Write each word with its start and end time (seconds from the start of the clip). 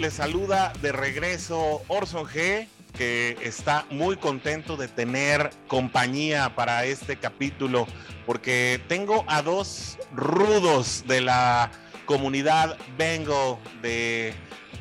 Les 0.00 0.14
saluda 0.14 0.72
de 0.80 0.92
regreso 0.92 1.82
Orson 1.88 2.24
G, 2.24 2.66
que 2.96 3.36
está 3.42 3.84
muy 3.90 4.16
contento 4.16 4.78
de 4.78 4.88
tener 4.88 5.50
compañía 5.68 6.54
para 6.56 6.86
este 6.86 7.18
capítulo, 7.18 7.86
porque 8.24 8.80
tengo 8.88 9.26
a 9.26 9.42
dos 9.42 9.98
rudos 10.14 11.04
de 11.06 11.20
la 11.20 11.70
comunidad 12.06 12.78
Bengal 12.96 13.58
de 13.82 14.32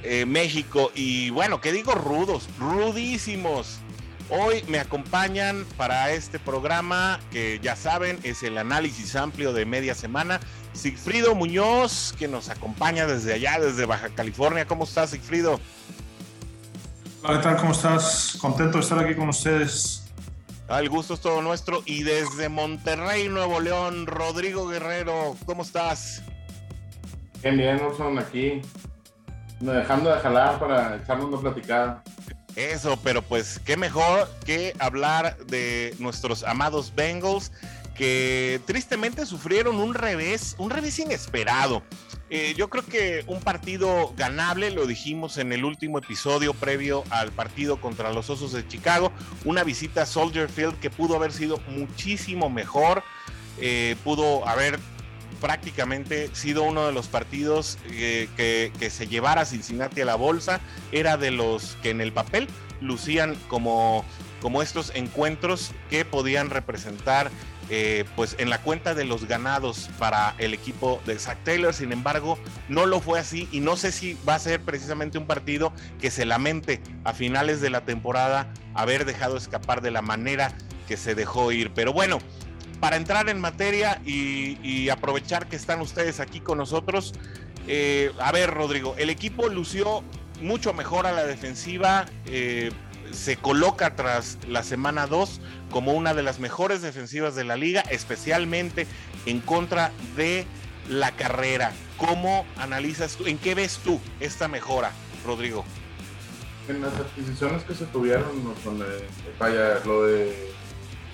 eh, 0.03 0.25
México 0.25 0.89
y 0.95 1.31
bueno, 1.31 1.59
¿qué 1.59 1.73
digo 1.73 1.91
rudos? 1.95 2.47
Rudísimos. 2.57 3.81
Hoy 4.31 4.63
me 4.67 4.79
acompañan 4.79 5.65
para 5.75 6.11
este 6.11 6.37
programa 6.37 7.19
que 7.31 7.59
ya 7.63 7.75
saben 7.75 8.19
es 8.21 8.43
el 8.43 8.59
análisis 8.59 9.15
amplio 9.15 9.53
de 9.53 9.65
media 9.65 9.95
semana. 9.95 10.39
Sigfrido 10.73 11.33
Muñoz, 11.33 12.13
que 12.17 12.27
nos 12.27 12.49
acompaña 12.49 13.07
desde 13.07 13.33
allá, 13.33 13.59
desde 13.59 13.87
Baja 13.87 14.09
California. 14.09 14.65
¿Cómo 14.65 14.83
estás, 14.83 15.09
Sigfrido? 15.09 15.59
Hola, 17.23 17.37
¿qué 17.37 17.43
tal? 17.43 17.57
¿Cómo 17.57 17.71
estás? 17.71 18.37
Contento 18.39 18.77
de 18.77 18.83
estar 18.83 18.99
aquí 18.99 19.15
con 19.15 19.29
ustedes. 19.29 20.05
El 20.69 20.89
gusto 20.89 21.15
es 21.15 21.21
todo 21.21 21.41
nuestro. 21.41 21.81
Y 21.87 22.03
desde 22.03 22.49
Monterrey, 22.49 23.29
Nuevo 23.29 23.59
León, 23.59 24.05
Rodrigo 24.05 24.67
Guerrero, 24.67 25.35
¿cómo 25.47 25.63
estás? 25.63 26.21
Bien, 27.41 27.57
bien, 27.57 27.81
son 27.97 28.19
aquí. 28.19 28.61
Dejando 29.59 30.13
de 30.13 30.19
jalar 30.21 30.59
para 30.59 30.97
echarnos 30.97 31.29
una 31.29 31.41
platicada. 31.41 32.03
Eso, 32.59 32.99
pero 33.01 33.21
pues 33.21 33.61
qué 33.63 33.77
mejor 33.77 34.29
que 34.45 34.73
hablar 34.79 35.37
de 35.45 35.95
nuestros 35.97 36.43
amados 36.43 36.91
Bengals 36.93 37.53
que 37.95 38.59
tristemente 38.65 39.25
sufrieron 39.25 39.77
un 39.77 39.93
revés, 39.93 40.55
un 40.57 40.69
revés 40.69 40.99
inesperado. 40.99 41.83
Eh, 42.29 42.55
yo 42.57 42.69
creo 42.69 42.85
que 42.85 43.23
un 43.27 43.39
partido 43.39 44.13
ganable, 44.17 44.71
lo 44.71 44.87
dijimos 44.87 45.37
en 45.37 45.53
el 45.53 45.63
último 45.63 45.99
episodio 45.99 46.53
previo 46.53 47.05
al 47.11 47.31
partido 47.31 47.79
contra 47.79 48.11
los 48.11 48.29
Osos 48.29 48.51
de 48.51 48.67
Chicago, 48.67 49.13
una 49.45 49.63
visita 49.63 50.01
a 50.01 50.05
Soldier 50.05 50.49
Field 50.49 50.81
que 50.81 50.89
pudo 50.89 51.15
haber 51.15 51.31
sido 51.31 51.61
muchísimo 51.69 52.49
mejor, 52.49 53.03
eh, 53.57 53.95
pudo 54.03 54.45
haber 54.45 54.77
prácticamente 55.39 56.29
sido 56.33 56.63
uno 56.63 56.85
de 56.85 56.93
los 56.93 57.07
partidos 57.07 57.77
eh, 57.91 58.27
que, 58.35 58.89
se 58.89 59.07
llevara 59.07 59.45
Cincinnati 59.45 60.01
a 60.01 60.05
la 60.05 60.15
bolsa, 60.15 60.59
era 60.91 61.17
de 61.17 61.31
los 61.31 61.77
que 61.81 61.91
en 61.91 62.01
el 62.01 62.11
papel 62.11 62.47
lucían 62.81 63.35
como, 63.47 64.05
como 64.41 64.61
estos 64.61 64.91
encuentros 64.95 65.71
que 65.89 66.05
podían 66.05 66.49
representar 66.49 67.29
eh, 67.71 68.03
pues 68.15 68.35
en 68.39 68.49
la 68.49 68.63
cuenta 68.63 68.95
de 68.95 69.05
los 69.05 69.25
ganados 69.25 69.91
para 69.99 70.33
el 70.39 70.55
equipo 70.55 70.99
de 71.05 71.19
Zach 71.19 71.37
Taylor. 71.43 71.71
Sin 71.71 71.91
embargo, 71.91 72.39
no 72.67 72.87
lo 72.87 72.99
fue 72.99 73.19
así 73.19 73.47
y 73.51 73.59
no 73.59 73.77
sé 73.77 73.91
si 73.91 74.17
va 74.27 74.35
a 74.35 74.39
ser 74.39 74.61
precisamente 74.61 75.19
un 75.19 75.27
partido 75.27 75.71
que 76.01 76.09
se 76.09 76.25
lamente 76.25 76.81
a 77.03 77.13
finales 77.13 77.61
de 77.61 77.69
la 77.69 77.81
temporada 77.81 78.51
haber 78.73 79.05
dejado 79.05 79.37
escapar 79.37 79.81
de 79.81 79.91
la 79.91 80.01
manera 80.01 80.51
que 80.87 80.97
se 80.97 81.13
dejó 81.13 81.51
ir. 81.51 81.71
Pero 81.75 81.93
bueno, 81.93 82.17
para 82.79 82.95
entrar 82.95 83.29
en 83.29 83.39
materia 83.39 84.01
y, 84.05 84.89
aprovechar 84.89 85.47
que 85.47 85.55
están 85.55 85.81
ustedes 85.81 86.19
aquí 86.19 86.39
con 86.39 86.57
nosotros, 86.57 87.13
eh, 87.67 88.11
a 88.19 88.31
ver, 88.31 88.51
Rodrigo, 88.51 88.95
el 88.97 89.09
equipo 89.09 89.47
lució 89.49 90.03
mucho 90.41 90.73
mejor 90.73 91.05
a 91.05 91.11
la 91.11 91.25
defensiva. 91.25 92.05
Eh, 92.25 92.71
se 93.11 93.37
coloca 93.37 93.95
tras 93.95 94.37
la 94.47 94.63
semana 94.63 95.07
2 95.07 95.41
como 95.69 95.93
una 95.93 96.13
de 96.13 96.23
las 96.23 96.39
mejores 96.39 96.81
defensivas 96.81 97.35
de 97.35 97.43
la 97.43 97.55
liga, 97.55 97.81
especialmente 97.81 98.87
en 99.25 99.39
contra 99.39 99.91
de 100.15 100.45
la 100.89 101.11
carrera. 101.11 101.71
¿Cómo 101.97 102.45
analizas 102.57 103.15
tú, 103.15 103.27
en 103.27 103.37
qué 103.37 103.55
ves 103.55 103.79
tú 103.83 103.99
esta 104.19 104.47
mejora, 104.47 104.91
Rodrigo? 105.25 105.65
En 106.67 106.81
las 106.81 106.93
adquisiciones 106.93 107.63
que 107.63 107.73
se 107.73 107.85
tuvieron, 107.85 108.53
vaya, 109.39 109.79
lo 109.85 110.05
de, 110.05 110.51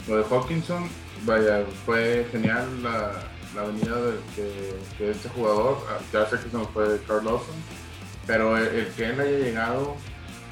lo 0.08 0.18
de 0.18 0.24
Hawkinson, 0.24 0.90
vaya, 1.26 1.66
fue 1.86 2.28
genial 2.32 2.84
la, 2.84 3.12
la 3.56 3.64
venida 3.64 3.96
de, 3.96 5.12
este 5.12 5.30
jugador. 5.30 5.78
Ah, 5.90 5.98
ya 6.12 6.26
sé 6.28 6.38
que 6.38 6.50
se 6.50 6.58
nos 6.58 6.70
fue 6.70 7.00
Carl 7.08 7.26
Lawson, 7.26 7.56
pero 8.28 8.58
el 8.58 8.88
que 8.90 9.06
él 9.06 9.20
haya 9.20 9.38
llegado 9.38 9.96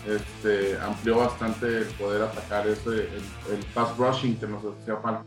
este, 0.07 0.77
amplió 0.79 1.17
bastante 1.17 1.79
el 1.79 1.85
poder 1.85 2.23
atacar 2.23 2.67
ese, 2.67 3.07
el, 3.51 3.65
pass 3.73 3.95
rushing 3.97 4.37
que 4.37 4.47
nos 4.47 4.63
hacía 4.63 4.97
falta. 4.97 5.25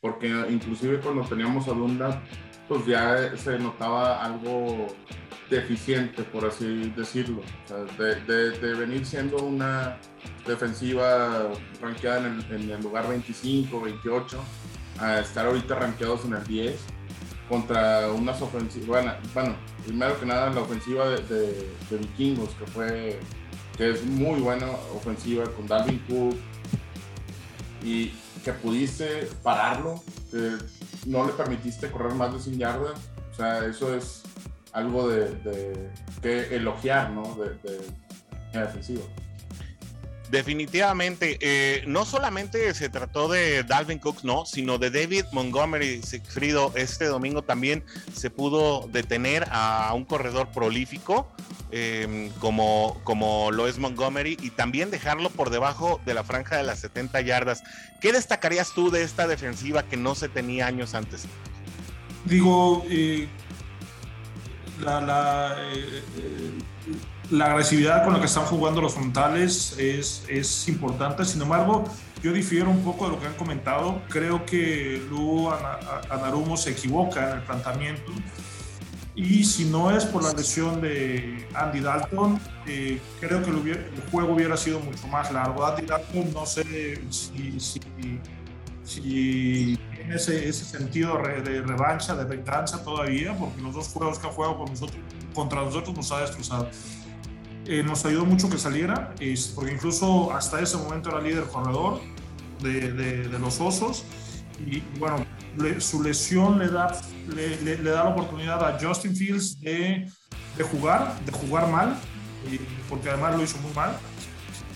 Porque 0.00 0.28
inclusive 0.50 1.00
cuando 1.00 1.22
teníamos 1.22 1.66
a 1.68 1.72
Dunda, 1.72 2.22
pues 2.68 2.86
ya 2.86 3.36
se 3.36 3.58
notaba 3.58 4.24
algo 4.24 4.88
deficiente, 5.50 6.22
por 6.22 6.46
así 6.46 6.92
decirlo. 6.96 7.42
de, 7.98 8.74
venir 8.74 9.04
siendo 9.04 9.36
una 9.38 9.98
defensiva 10.46 11.50
rankeada 11.80 12.26
en 12.26 12.70
el, 12.70 12.82
lugar 12.82 13.08
25, 13.08 13.80
28, 13.80 14.40
a 14.98 15.20
estar 15.20 15.46
ahorita 15.46 15.74
rankeados 15.74 16.24
en 16.24 16.34
el 16.34 16.44
10, 16.44 16.80
contra 17.48 18.10
unas 18.10 18.40
ofensivas, 18.40 18.88
bueno, 18.88 19.12
bueno, 19.34 19.56
primero 19.84 20.18
que 20.18 20.26
nada 20.26 20.50
la 20.50 20.62
ofensiva 20.62 21.08
de, 21.10 21.68
vikingos, 21.90 22.50
que 22.54 22.66
fue 22.66 23.20
que 23.76 23.90
es 23.90 24.04
muy 24.04 24.40
buena 24.40 24.66
ofensiva 24.94 25.44
con 25.44 25.66
Dalvin 25.66 25.98
Cook 26.08 26.36
y 27.82 28.08
que 28.44 28.52
pudiste 28.52 29.28
pararlo, 29.42 30.02
no 31.06 31.26
le 31.26 31.32
permitiste 31.32 31.90
correr 31.90 32.14
más 32.14 32.32
de 32.32 32.40
100 32.40 32.58
yardas, 32.58 32.98
o 33.32 33.34
sea, 33.34 33.64
eso 33.64 33.94
es 33.94 34.22
algo 34.72 35.08
de, 35.08 35.90
que 36.20 36.54
elogiar, 36.56 37.10
¿no? 37.10 37.34
De, 37.34 37.50
de. 37.62 37.80
Definitivamente, 40.32 41.36
eh, 41.42 41.84
no 41.86 42.06
solamente 42.06 42.72
se 42.72 42.88
trató 42.88 43.28
de 43.28 43.64
Dalvin 43.64 43.98
Cook, 43.98 44.24
no, 44.24 44.46
sino 44.46 44.78
de 44.78 44.90
David 44.90 45.26
Montgomery 45.30 46.00
Sigfrido. 46.02 46.72
Este 46.74 47.04
domingo 47.04 47.42
también 47.42 47.84
se 48.14 48.30
pudo 48.30 48.88
detener 48.90 49.46
a 49.50 49.92
un 49.94 50.06
corredor 50.06 50.48
prolífico 50.48 51.30
em, 51.70 52.30
como, 52.38 52.98
como 53.04 53.50
lo 53.50 53.68
es 53.68 53.78
Montgomery 53.78 54.38
y 54.40 54.48
también 54.48 54.90
dejarlo 54.90 55.28
por 55.28 55.50
debajo 55.50 56.00
de 56.06 56.14
la 56.14 56.24
franja 56.24 56.56
de 56.56 56.62
las 56.62 56.78
70 56.78 57.20
yardas. 57.20 57.62
¿Qué 58.00 58.14
destacarías 58.14 58.72
tú 58.74 58.90
de 58.90 59.02
esta 59.02 59.26
defensiva 59.26 59.82
que 59.82 59.98
no 59.98 60.14
se 60.14 60.30
tenía 60.30 60.66
años 60.66 60.94
antes? 60.94 61.26
Digo, 62.24 62.86
eh, 62.88 63.28
la, 64.80 65.58
eh, 65.74 66.02
la 67.30 67.46
agresividad 67.46 68.04
con 68.04 68.12
la 68.12 68.20
que 68.20 68.26
están 68.26 68.44
jugando 68.44 68.80
los 68.80 68.94
frontales 68.94 69.76
es, 69.78 70.24
es 70.28 70.68
importante. 70.68 71.24
Sin 71.24 71.40
embargo, 71.42 71.84
yo 72.22 72.32
difiero 72.32 72.70
un 72.70 72.82
poco 72.84 73.06
de 73.06 73.12
lo 73.12 73.20
que 73.20 73.26
han 73.26 73.34
comentado. 73.34 74.02
Creo 74.08 74.44
que 74.44 75.02
Lu 75.08 75.50
Anarumo 76.10 76.56
se 76.56 76.70
equivoca 76.70 77.30
en 77.30 77.38
el 77.38 77.42
planteamiento. 77.44 78.12
Y 79.14 79.44
si 79.44 79.66
no 79.66 79.94
es 79.94 80.06
por 80.06 80.22
la 80.22 80.32
lesión 80.32 80.80
de 80.80 81.46
Andy 81.54 81.80
Dalton, 81.80 82.40
eh, 82.66 82.98
creo 83.20 83.42
que 83.42 83.50
el, 83.50 84.02
juego 84.10 84.34
hubiera 84.34 84.56
sido 84.56 84.80
mucho 84.80 85.06
más 85.08 85.30
largo. 85.32 85.66
Andy 85.66 85.84
Dalton 85.84 86.32
no 86.32 86.46
sé 86.46 86.98
si, 87.10 87.60
si, 87.60 87.80
si 88.84 89.78
tiene 89.92 90.14
ese, 90.14 90.48
ese, 90.48 90.64
sentido 90.64 91.18
de 91.18 91.60
revancha, 91.60 92.14
de 92.14 92.24
venganza 92.24 92.82
todavía, 92.82 93.36
porque 93.36 93.60
los 93.60 93.74
dos 93.74 93.88
juegos 93.88 94.18
que 94.18 94.28
ha 94.28 94.30
jugado 94.30 94.58
con 94.58 94.70
nosotros, 94.70 94.98
contra 95.34 95.62
nosotros 95.62 95.94
nos 95.94 96.10
ha 96.12 96.20
destrozado. 96.20 96.70
Eh, 97.66 97.82
nos 97.84 98.04
ayudó 98.04 98.24
mucho 98.24 98.50
que 98.50 98.58
saliera, 98.58 99.14
porque 99.54 99.72
incluso 99.72 100.32
hasta 100.32 100.60
ese 100.60 100.76
momento 100.76 101.10
era 101.10 101.20
líder 101.20 101.44
corredor 101.44 102.00
de, 102.60 102.92
de, 102.92 103.38
los 103.38 103.60
Osos. 103.60 104.04
Y 104.66 104.80
bueno, 104.98 105.24
su 105.78 106.02
lesión 106.02 106.58
le 106.58 106.68
da, 106.68 107.00
le, 107.34 107.60
le, 107.62 107.76
da 107.82 108.04
la 108.04 108.10
oportunidad 108.10 108.64
a 108.64 108.78
Justin 108.80 109.14
Fields 109.14 109.60
de, 109.60 110.10
de 110.56 110.64
jugar, 110.64 111.18
de 111.24 111.32
jugar 111.32 111.68
mal, 111.68 111.96
porque 112.88 113.10
además 113.10 113.36
lo 113.36 113.42
hizo 113.44 113.58
muy 113.58 113.72
mal. 113.74 113.96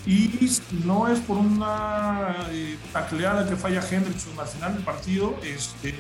Y 0.06 0.49
no 0.85 1.09
es 1.09 1.19
por 1.19 1.37
una 1.39 2.37
eh, 2.50 2.79
tacleada 2.93 3.49
que 3.49 3.56
falla 3.56 3.81
Hendrickson 3.81 4.39
al 4.39 4.47
final 4.47 4.75
del 4.75 4.85
partido, 4.85 5.37
este, 5.43 5.93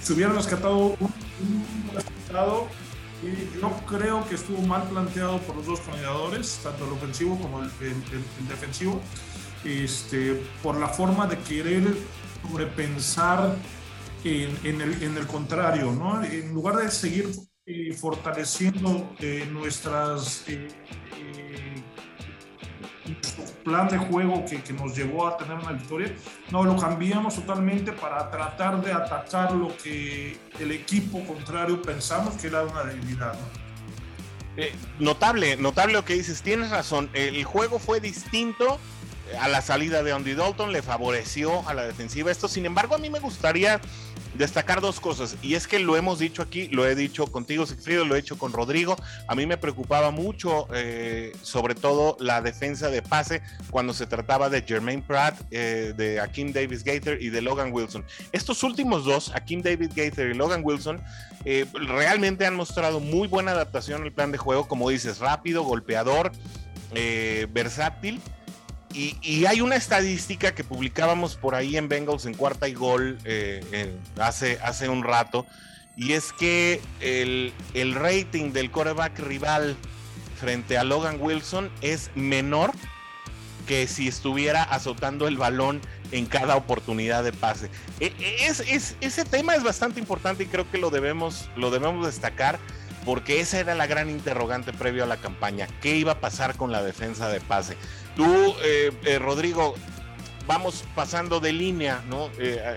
se 0.00 0.12
hubiera 0.14 0.32
rescatado 0.32 0.96
un, 0.98 1.12
un 1.42 1.90
resultado 1.94 2.68
yo 3.22 3.76
creo 3.86 4.26
que 4.28 4.34
estuvo 4.34 4.62
mal 4.62 4.88
planteado 4.88 5.38
por 5.40 5.56
los 5.56 5.66
dos 5.66 5.80
coordinadores, 5.80 6.60
tanto 6.62 6.86
el 6.86 6.92
ofensivo 6.92 7.38
como 7.38 7.62
el, 7.62 7.70
defensivo, 8.48 9.00
este, 9.64 10.42
por 10.62 10.76
la 10.76 10.88
forma 10.88 11.26
de 11.26 11.38
querer 11.38 11.82
sobrepensar 12.42 13.56
en, 14.24 14.80
el, 14.80 15.26
contrario, 15.26 15.92
¿no? 15.92 16.22
En 16.24 16.52
lugar 16.52 16.76
de 16.76 16.90
seguir 16.90 17.28
eh, 17.66 17.92
fortaleciendo 17.92 19.14
eh, 19.18 19.46
nuestras 19.50 20.44
eh, 20.48 20.68
plan 23.64 23.88
de 23.88 23.98
juego 23.98 24.44
que, 24.44 24.62
que, 24.62 24.72
nos 24.72 24.96
llevó 24.96 25.26
a 25.26 25.36
tener 25.36 25.54
una 25.54 25.72
victoria, 25.72 26.14
no, 26.50 26.64
lo 26.64 26.76
cambiamos 26.76 27.34
totalmente 27.34 27.92
para 27.92 28.30
tratar 28.30 28.82
de 28.82 28.92
atacar 28.92 29.52
lo 29.52 29.76
que 29.76 30.38
el 30.58 30.72
equipo 30.72 31.24
contrario 31.26 31.80
pensamos 31.80 32.34
que 32.34 32.48
era 32.48 32.62
una 32.62 32.84
debilidad. 32.84 33.34
Eh, 34.56 34.74
notable, 34.98 35.56
notable 35.56 35.94
lo 35.94 36.04
que 36.04 36.14
dices, 36.14 36.42
tienes 36.42 36.70
razón, 36.70 37.08
el 37.14 37.44
juego 37.44 37.78
fue 37.78 38.00
distinto 38.00 38.78
a 39.38 39.48
la 39.48 39.62
salida 39.62 40.02
de 40.02 40.12
Andy 40.12 40.34
Dalton, 40.34 40.72
le 40.72 40.82
favoreció 40.82 41.68
a 41.68 41.74
la 41.74 41.84
defensiva 41.84 42.30
esto, 42.30 42.48
sin 42.48 42.66
embargo 42.66 42.94
a 42.94 42.98
mí 42.98 43.10
me 43.10 43.20
gustaría 43.20 43.80
destacar 44.34 44.80
dos 44.80 45.00
cosas, 45.00 45.36
y 45.42 45.54
es 45.54 45.66
que 45.66 45.78
lo 45.78 45.96
hemos 45.96 46.18
dicho 46.18 46.42
aquí, 46.42 46.68
lo 46.68 46.86
he 46.86 46.94
dicho 46.94 47.26
contigo, 47.26 47.66
Sigfrido, 47.66 48.04
lo 48.04 48.14
he 48.14 48.18
hecho 48.18 48.38
con 48.38 48.52
Rodrigo. 48.52 48.96
A 49.26 49.34
mí 49.34 49.46
me 49.46 49.56
preocupaba 49.56 50.10
mucho, 50.10 50.68
eh, 50.72 51.32
sobre 51.42 51.74
todo, 51.74 52.16
la 52.20 52.40
defensa 52.40 52.88
de 52.90 53.02
pase 53.02 53.42
cuando 53.70 53.92
se 53.92 54.06
trataba 54.06 54.48
de 54.48 54.62
Jermaine 54.62 55.02
Pratt, 55.02 55.40
eh, 55.50 55.92
de 55.96 56.20
Akim 56.20 56.52
Davis 56.52 56.84
Gaither 56.84 57.20
y 57.20 57.30
de 57.30 57.42
Logan 57.42 57.72
Wilson. 57.72 58.04
Estos 58.32 58.62
últimos 58.62 59.04
dos, 59.04 59.32
Akim 59.34 59.62
Davis 59.62 59.94
Gaither 59.94 60.30
y 60.30 60.34
Logan 60.34 60.62
Wilson, 60.64 61.02
eh, 61.44 61.66
realmente 61.74 62.46
han 62.46 62.54
mostrado 62.54 63.00
muy 63.00 63.28
buena 63.28 63.52
adaptación 63.52 64.02
al 64.02 64.12
plan 64.12 64.32
de 64.32 64.38
juego, 64.38 64.68
como 64.68 64.88
dices, 64.90 65.18
rápido, 65.18 65.62
golpeador, 65.64 66.32
versátil 67.52 68.20
y, 68.92 69.44
hay 69.46 69.60
una 69.60 69.76
estadística 69.76 70.54
que 70.54 70.64
publicábamos 70.64 71.36
por 71.36 71.54
ahí 71.54 71.76
en 71.76 71.88
Bengals 71.88 72.26
en 72.26 72.34
cuarta 72.34 72.68
y 72.68 72.74
gol 72.74 73.18
eh, 73.24 73.94
hace, 74.18 74.58
hace 74.62 74.88
un 74.88 75.04
rato, 75.04 75.46
y 75.96 76.12
es 76.12 76.32
que 76.32 76.80
el, 77.00 77.52
el 77.74 77.94
rating 77.94 78.52
del 78.52 78.70
coreback 78.70 79.18
rival 79.18 79.76
frente 80.40 80.78
a 80.78 80.84
Logan 80.84 81.18
Wilson 81.20 81.70
es 81.82 82.10
menor 82.14 82.72
que 83.66 83.86
si 83.86 84.08
estuviera 84.08 84.62
azotando 84.62 85.28
el 85.28 85.36
balón 85.36 85.80
en 86.10 86.26
cada 86.26 86.56
oportunidad 86.56 87.22
de 87.22 87.32
pase. 87.32 87.70
E, 88.00 88.12
es, 88.40 88.96
ese 89.00 89.24
tema 89.24 89.54
es 89.54 89.62
bastante 89.62 90.00
importante 90.00 90.44
y 90.44 90.46
creo 90.46 90.68
que 90.70 90.78
lo 90.78 90.90
debemos, 90.90 91.48
lo 91.54 91.70
debemos 91.70 92.04
destacar 92.06 92.58
porque 93.04 93.40
esa 93.40 93.60
era 93.60 93.74
la 93.74 93.86
gran 93.86 94.10
interrogante 94.10 94.72
previo 94.72 95.04
a 95.04 95.06
la 95.06 95.18
campaña. 95.18 95.68
¿Qué 95.80 95.96
iba 95.96 96.12
a 96.12 96.20
pasar 96.20 96.56
con 96.56 96.72
la 96.72 96.82
defensa 96.82 97.28
de 97.28 97.40
pase? 97.40 97.76
Tú, 98.16 98.54
eh, 98.62 98.90
eh, 99.04 99.18
Rodrigo, 99.18 99.74
vamos 100.46 100.84
pasando 100.94 101.40
de 101.40 101.52
línea, 101.52 102.02
¿no? 102.08 102.28
Eh, 102.38 102.74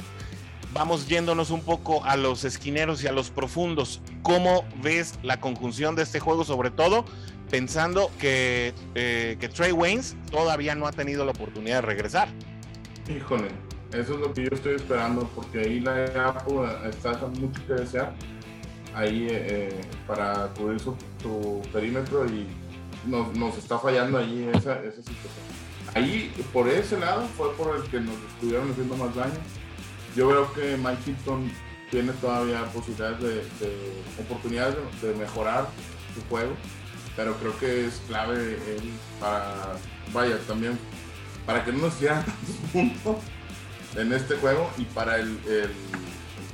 vamos 0.74 1.08
yéndonos 1.08 1.50
un 1.50 1.62
poco 1.62 2.04
a 2.04 2.16
los 2.16 2.44
esquineros 2.44 3.04
y 3.04 3.08
a 3.08 3.12
los 3.12 3.30
profundos. 3.30 4.02
¿Cómo 4.22 4.66
ves 4.82 5.20
la 5.24 5.40
conjunción 5.40 5.96
de 5.96 6.04
este 6.04 6.20
juego, 6.20 6.44
sobre 6.44 6.72
todo 6.72 7.06
pensando 7.50 8.10
que, 8.20 8.74
que 8.96 9.50
Trey 9.54 9.72
Waynes 9.72 10.16
todavía 10.32 10.74
no 10.74 10.88
ha 10.88 10.92
tenido 10.92 11.24
la 11.24 11.32
oportunidad 11.32 11.76
de 11.78 11.82
regresar? 11.82 12.28
Híjole, 13.08 13.50
eso 13.92 14.16
es 14.16 14.20
lo 14.20 14.34
que 14.34 14.44
yo 14.46 14.50
estoy 14.54 14.76
esperando, 14.76 15.30
porque 15.36 15.60
ahí 15.60 15.80
la 15.80 16.30
Apple 16.30 16.90
está 16.90 17.12
mucho 17.28 17.62
que 17.68 17.74
desear 17.74 18.16
ahí 18.96 19.28
para 20.08 20.48
cubrir 20.58 20.80
su 20.80 21.62
perímetro 21.72 22.26
y 22.26 22.48
nos, 23.06 23.58
está 23.58 23.78
fallando 23.78 24.18
ahí 24.18 24.50
esa, 24.54 24.82
situación. 24.82 25.44
Ahí, 25.94 26.34
por 26.52 26.68
ese 26.68 27.00
lado, 27.00 27.28
fue 27.38 27.54
por 27.56 27.76
el 27.76 27.84
que 27.84 28.00
nos 28.00 28.16
estuvieron 28.34 28.72
haciendo 28.72 28.96
más 28.98 29.16
daño. 29.16 29.40
Yo 30.16 30.30
creo 30.30 30.54
que 30.54 30.78
Mike 30.78 31.12
Hilton 31.12 31.52
tiene 31.92 32.14
todavía 32.14 32.66
posibilidades 32.72 33.20
de, 33.20 33.44
oportunidades 34.20 34.76
de, 35.02 35.14
mejorar 35.16 35.68
su 36.16 36.22
juego, 36.30 36.54
pero 37.16 37.36
creo 37.36 37.58
que 37.60 37.88
es 37.88 38.02
clave 38.08 38.58
él 38.68 38.92
para, 39.20 39.74
vaya, 40.12 40.38
también, 40.48 40.78
para 41.46 41.64
que 41.64 41.72
no 41.72 41.80
nos 41.80 41.96
hicieran 41.96 42.26
tantos 42.26 42.56
puntos 42.72 43.18
en 43.96 44.14
este 44.14 44.36
juego 44.38 44.70
y 44.78 44.86
para 44.86 45.18
el, 45.18 45.40
el, 45.48 45.72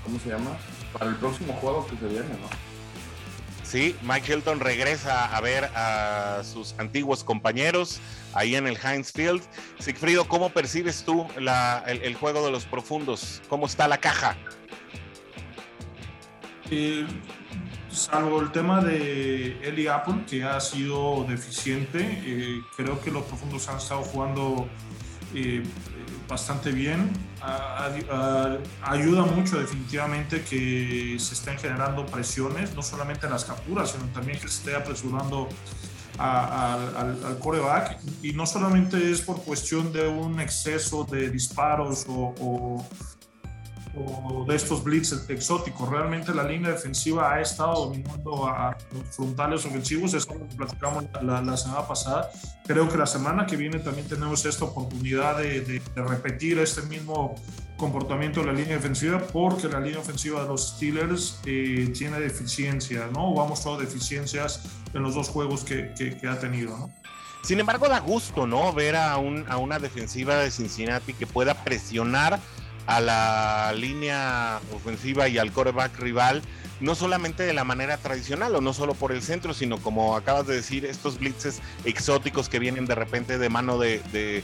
¿cómo 0.04 0.19
se 0.19 0.30
llama? 0.30 0.57
Para 0.92 1.12
el 1.12 1.16
próximo 1.16 1.54
juego 1.54 1.88
que 1.88 1.98
se 1.98 2.07
viene, 2.07 2.30
¿no? 2.30 2.69
Sí, 3.69 3.95
Mike 4.01 4.33
Hilton 4.33 4.60
regresa 4.62 5.25
a 5.25 5.39
ver 5.42 5.66
a 5.75 6.42
sus 6.44 6.74
antiguos 6.80 7.24
compañeros 7.24 8.01
ahí 8.33 8.56
en 8.56 8.66
el 8.66 8.75
Heinz 8.83 9.12
Field. 9.12 9.44
Sigfrido, 9.77 10.27
¿cómo 10.27 10.50
percibes 10.50 11.04
tú 11.04 11.27
el, 11.38 12.16
juego 12.16 12.44
de 12.44 12.51
los 12.51 12.66
profundos? 12.66 13.44
¿Cómo 13.48 13.68
está 13.68 13.88
la 13.88 14.00
caja? 14.00 14.36
Eh, 16.71 17.06
salvo 17.92 18.42
el 18.42 18.51
tema 18.51 18.81
de 18.81 19.60
Eli 19.62 19.86
Apple, 19.86 20.24
que 20.27 20.44
ha 20.44 20.60
sido 20.60 21.25
deficiente, 21.30 22.00
eh, 22.25 22.62
creo 22.75 23.00
que 23.00 23.12
los 23.12 23.21
profundos 23.25 23.69
han 23.69 23.77
estado 23.77 24.01
jugando 24.01 24.68
eh, 25.36 25.62
bastante 26.30 26.72
bien. 26.72 27.12
ayuda 28.84 29.24
mucho 29.24 29.60
definitivamente 29.60 30.44
que 30.44 31.18
se 31.20 31.34
estén 31.34 31.58
generando 31.58 32.06
presiones, 32.06 32.76
no 32.76 32.84
solamente 32.84 33.26
en 33.26 33.34
las 33.34 33.44
capturas, 33.44 33.92
sino 33.92 34.06
también 34.14 34.40
que 34.40 34.48
se 34.48 34.60
esté 34.60 34.76
apresurando 34.76 35.50
al, 36.18 37.38
coreback. 37.40 38.00
Y 38.22 38.34
no 38.34 38.46
solamente 38.46 39.12
es 39.12 39.22
por 39.22 39.44
cuestión 39.44 39.92
de 39.92 40.08
un 40.08 40.40
exceso 40.40 41.04
de 41.04 41.30
disparos 41.30 42.06
o 42.08 42.86
de 44.47 44.56
estos 44.56 44.83
blitz 44.83 45.30
exóticos. 45.30 45.89
Realmente 45.89 46.33
la 46.33 46.44
línea 46.44 46.71
defensiva 46.71 47.33
ha 47.33 47.41
estado 47.41 47.86
dominando 47.86 48.47
a 48.47 48.77
los 48.94 49.15
frontales 49.15 49.65
ofensivos, 49.65 50.13
eso 50.13 50.33
lo 50.33 50.45
platicamos 50.47 51.06
la, 51.21 51.57
semana 51.57 51.88
pasada. 51.88 52.30
Creo 52.65 52.88
que 52.88 52.97
la 52.97 53.07
semana 53.07 53.45
que 53.45 53.56
viene 53.56 53.80
también 53.80 54.07
tenemos 54.07 54.45
esta 54.45 54.65
oportunidad 54.65 55.38
de, 55.38 55.81
repetir 55.95 56.59
este 56.59 56.81
mismo 56.83 57.36
comportamiento 57.77 58.41
de 58.41 58.47
la 58.47 58.53
línea 58.53 58.75
defensiva 58.75 59.19
porque 59.19 59.68
la 59.68 59.80
línea 59.80 60.00
ofensiva 60.00 60.42
de 60.44 60.50
los 60.50 60.75
Steelers 60.75 61.39
eh, 61.45 61.92
tiene 61.97 62.19
deficiencias, 62.19 63.09
¿no? 63.12 63.30
O 63.30 63.42
ha 63.42 63.47
mostrado 63.47 63.77
deficiencias 63.77 64.63
en 64.94 65.01
los 65.01 65.15
dos 65.15 65.30
juegos 65.30 65.63
que, 65.63 65.94
que, 65.95 66.27
ha 66.27 66.38
tenido, 66.38 66.77
¿no? 66.77 66.92
Sin 67.42 67.59
embargo, 67.59 67.88
da 67.88 68.00
gusto, 68.00 68.45
¿no? 68.45 68.74
Ver 68.74 68.97
a, 68.97 69.18
un, 69.18 69.45
a 69.47 69.57
una 69.57 69.80
defensiva 69.80 70.35
de 70.35 70.51
Cincinnati 70.51 71.13
que 71.13 71.25
pueda 71.25 71.53
presionar 71.53 72.39
a 72.89 73.00
la 73.01 73.71
línea 73.75 74.59
ofensiva 74.74 75.27
y 75.27 75.38
al 75.38 75.51
coreback 75.51 76.00
rival, 76.00 76.42
no 76.80 76.95
solamente 76.95 77.44
de 77.44 77.54
la 77.54 77.64
manera 77.64 77.97
tradicional 77.97 78.56
o 78.56 78.61
no 78.61 78.73
solo 78.73 78.95
por 78.95 79.11
el 79.11 79.21
centro, 79.21 79.54
sino 79.54 79.78
como 79.78 80.16
acabas 80.16 80.47
de 80.47 80.56
decir, 80.56 80.85
estos 80.85 81.19
blitzes 81.19 81.61
exóticos 81.85 82.49
que 82.49 82.57
vienen 82.57 82.87
de 82.87 82.95
repente 82.95 83.37
de 83.37 83.47
mano 83.47 83.78
de, 83.78 84.02
de, 84.11 84.44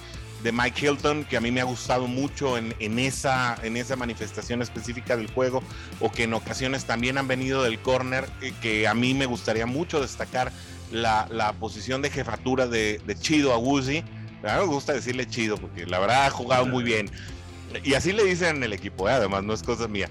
Mike 0.51 0.85
Hilton, 0.85 1.25
que 1.25 1.37
a 1.37 1.41
mí 1.41 1.49
me 1.49 1.61
ha 1.61 1.63
gustado 1.63 2.05
mucho 2.05 2.55
en, 2.59 2.75
en, 2.77 2.99
esa, 2.99 3.57
en 3.63 3.77
esa 3.77 3.95
manifestación 3.95 4.61
específica 4.61 5.17
del 5.17 5.25
juego, 5.31 5.63
o 5.99 6.11
que 6.11 6.25
en 6.25 6.35
ocasiones 6.35 6.85
también 6.85 7.17
han 7.17 7.27
venido 7.27 7.63
del 7.63 7.79
corner, 7.79 8.29
eh, 8.43 8.53
que 8.61 8.87
a 8.87 8.93
mí 8.93 9.15
me 9.15 9.25
gustaría 9.25 9.65
mucho 9.65 10.01
destacar 10.01 10.51
la, 10.91 11.27
la 11.31 11.53
posición 11.53 12.03
de 12.03 12.11
jefatura 12.11 12.67
de, 12.67 13.01
de 13.07 13.15
Chido 13.15 13.55
Aguzi. 13.55 14.03
me 14.43 14.65
gusta 14.65 14.93
decirle 14.93 15.27
Chido, 15.27 15.57
porque 15.57 15.87
la 15.87 15.97
verdad 15.97 16.27
ha 16.27 16.29
jugado 16.29 16.67
muy 16.67 16.83
bien 16.83 17.09
y 17.83 17.93
así 17.93 18.13
le 18.13 18.23
dicen 18.23 18.57
en 18.57 18.63
el 18.63 18.73
equipo, 18.73 19.09
¿eh? 19.09 19.13
además 19.13 19.43
no 19.43 19.53
es 19.53 19.63
cosa 19.63 19.87
mía. 19.87 20.09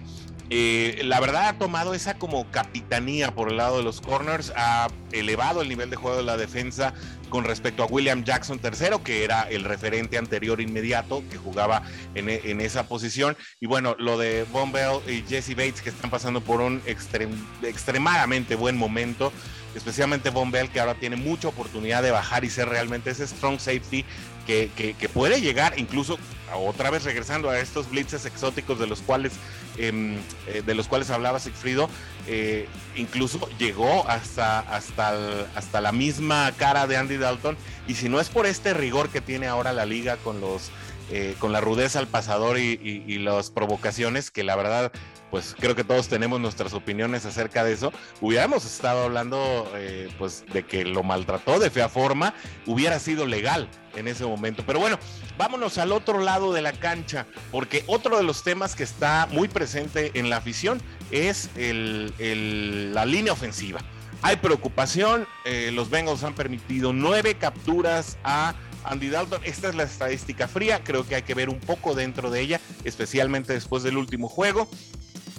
Eh, 0.50 1.00
la 1.04 1.20
verdad 1.20 1.49
ha 1.49 1.58
tomado 1.58 1.94
esa 1.94 2.18
como 2.18 2.50
capitanía 2.50 3.34
por 3.34 3.49
el 3.49 3.56
lado 3.56 3.78
de 3.78 3.82
los 3.82 4.00
corners, 4.00 4.52
ha 4.56 4.88
elevado 5.11 5.62
el 5.62 5.68
nivel 5.68 5.88
de 5.88 5.96
juego 5.96 6.18
de 6.18 6.23
la 6.23 6.37
defensa 6.37 6.92
con 7.30 7.44
respecto 7.44 7.82
a 7.82 7.87
William 7.87 8.25
Jackson 8.25 8.61
III, 8.62 8.99
que 9.02 9.25
era 9.25 9.42
el 9.44 9.64
referente 9.64 10.18
anterior 10.18 10.61
inmediato 10.61 11.25
que 11.30 11.38
jugaba 11.38 11.82
en, 12.14 12.28
en 12.28 12.61
esa 12.61 12.87
posición. 12.87 13.37
Y 13.58 13.66
bueno, 13.66 13.96
lo 13.99 14.18
de 14.18 14.44
Von 14.52 14.70
Bell 14.70 15.00
y 15.08 15.23
Jesse 15.26 15.56
Bates 15.56 15.80
que 15.80 15.88
están 15.88 16.11
pasando 16.11 16.42
por 16.42 16.61
un 16.61 16.82
extremadamente 16.87 18.54
buen 18.54 18.76
momento 18.76 19.32
especialmente 19.75 20.30
Von 20.30 20.50
Bell, 20.50 20.70
que 20.70 20.80
ahora 20.80 20.94
tiene 20.94 21.16
mucha 21.16 21.49
oportunidad 21.49 22.02
de 22.02 22.11
bajar 22.11 22.44
y 22.44 22.50
ser 22.50 22.68
realmente 22.68 23.11
ese 23.11 23.26
strong 23.26 23.58
safety 23.58 24.04
que, 24.44 25.08
puede 25.12 25.40
llegar, 25.40 25.74
incluso 25.78 26.18
otra 26.54 26.90
vez 26.90 27.04
regresando 27.04 27.50
a 27.50 27.58
estos 27.58 27.90
blitzes 27.90 28.26
exóticos 28.26 28.78
de 28.78 28.86
los 28.86 29.00
cuales, 29.00 29.32
em, 29.76 30.16
eh, 30.46 30.62
de 30.64 30.74
los 30.74 30.86
cuales 30.86 31.10
hablaba 31.10 31.40
Sigfrido, 31.40 31.88
eh, 32.26 32.68
incluso 32.96 33.48
llegó 33.58 34.08
hasta, 34.08 34.60
hasta, 34.60 35.46
hasta 35.56 35.80
la 35.80 35.92
misma 35.92 36.52
cara 36.56 36.86
de 36.86 36.96
Andy 36.96 37.16
Dalton, 37.16 37.56
y 37.88 37.94
si 37.94 38.08
no 38.08 38.20
es 38.20 38.28
por 38.28 38.46
este 38.46 38.72
rigor 38.74 39.08
que 39.08 39.20
tiene 39.20 39.46
ahora 39.46 39.72
la 39.72 39.84
liga 39.84 40.16
con 40.18 40.40
los 40.40 40.70
eh, 41.10 41.36
con 41.38 41.52
la 41.52 41.60
rudeza 41.60 41.98
al 41.98 42.06
pasador 42.06 42.58
y, 42.58 43.18
las 43.18 43.50
provocaciones, 43.50 44.30
que 44.30 44.42
la 44.42 44.56
verdad, 44.56 44.90
pues 45.35 45.57
creo 45.59 45.75
que 45.75 45.83
todos 45.83 46.07
tenemos 46.07 46.41
nuestras 46.41 46.75
opiniones 46.75 47.26
acerca 47.26 47.64
de 47.64 47.73
eso, 47.73 47.93
hubiéramos 48.21 48.64
estado 48.64 49.03
hablando 49.03 49.69
eh, 49.75 50.09
pues 50.17 50.45
de 50.53 50.64
que 50.64 50.85
lo 50.85 51.03
maltrató 51.03 51.59
de 51.59 51.71
fea 51.71 51.88
forma, 51.88 52.35
hubiera 52.67 53.00
sido 53.00 53.26
legal 53.26 53.69
en 53.97 54.07
ese 54.07 54.25
momento. 54.25 54.62
Pero 54.64 54.79
bueno, 54.79 54.97
vámonos 55.37 55.76
al 55.79 55.91
otro 55.91 56.21
lado 56.21 56.53
de 56.53 56.62
la 56.62 56.71
cancha, 56.71 57.26
porque 57.50 57.83
otro 57.88 58.17
de 58.17 58.23
los 58.23 58.45
temas 58.45 58.76
que 58.76 58.85
está 58.85 59.26
muy 59.33 59.49
presente 59.49 60.12
en 60.14 60.31
la 60.31 60.37
afición 60.37 60.81
es 61.11 61.50
la 61.57 63.05
línea 63.05 63.33
ofensiva. 63.33 63.81
Hay 64.23 64.37
preocupación, 64.37 65.26
eh, 65.45 65.73
los 65.75 65.91
Bengals 65.91 66.23
han 66.23 66.37
permitido 66.37 66.93
nueve 66.93 67.35
capturas 67.35 68.19
a 68.23 68.55
Andy 68.85 69.09
Dalton. 69.09 69.41
Esta 69.45 69.69
es 69.69 69.75
la 69.75 69.83
estadística 69.83 70.47
fría, 70.47 70.85
creo 70.85 71.05
que 71.05 71.17
hay 71.17 71.23
que 71.23 71.35
ver 71.35 71.49
un 71.49 71.59
poco 71.59 71.97
dentro 71.97 72.31
de 72.31 72.41
ella, 72.41 72.61
especialmente 72.85 73.53
después 73.53 73.83
del 73.83 73.97
último 73.97 74.29
juego. 74.29 74.69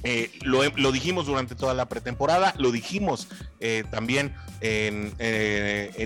Eh, 0.07 0.31
lo, 0.43 0.91
dijimos 0.91 1.25
durante 1.25 1.55
toda 1.55 1.73
la 1.73 1.89
pretemporada, 1.89 2.53
lo 2.57 2.71
dijimos 2.71 3.27
eh, 3.59 3.83
también 3.89 4.35
en, 4.61 5.13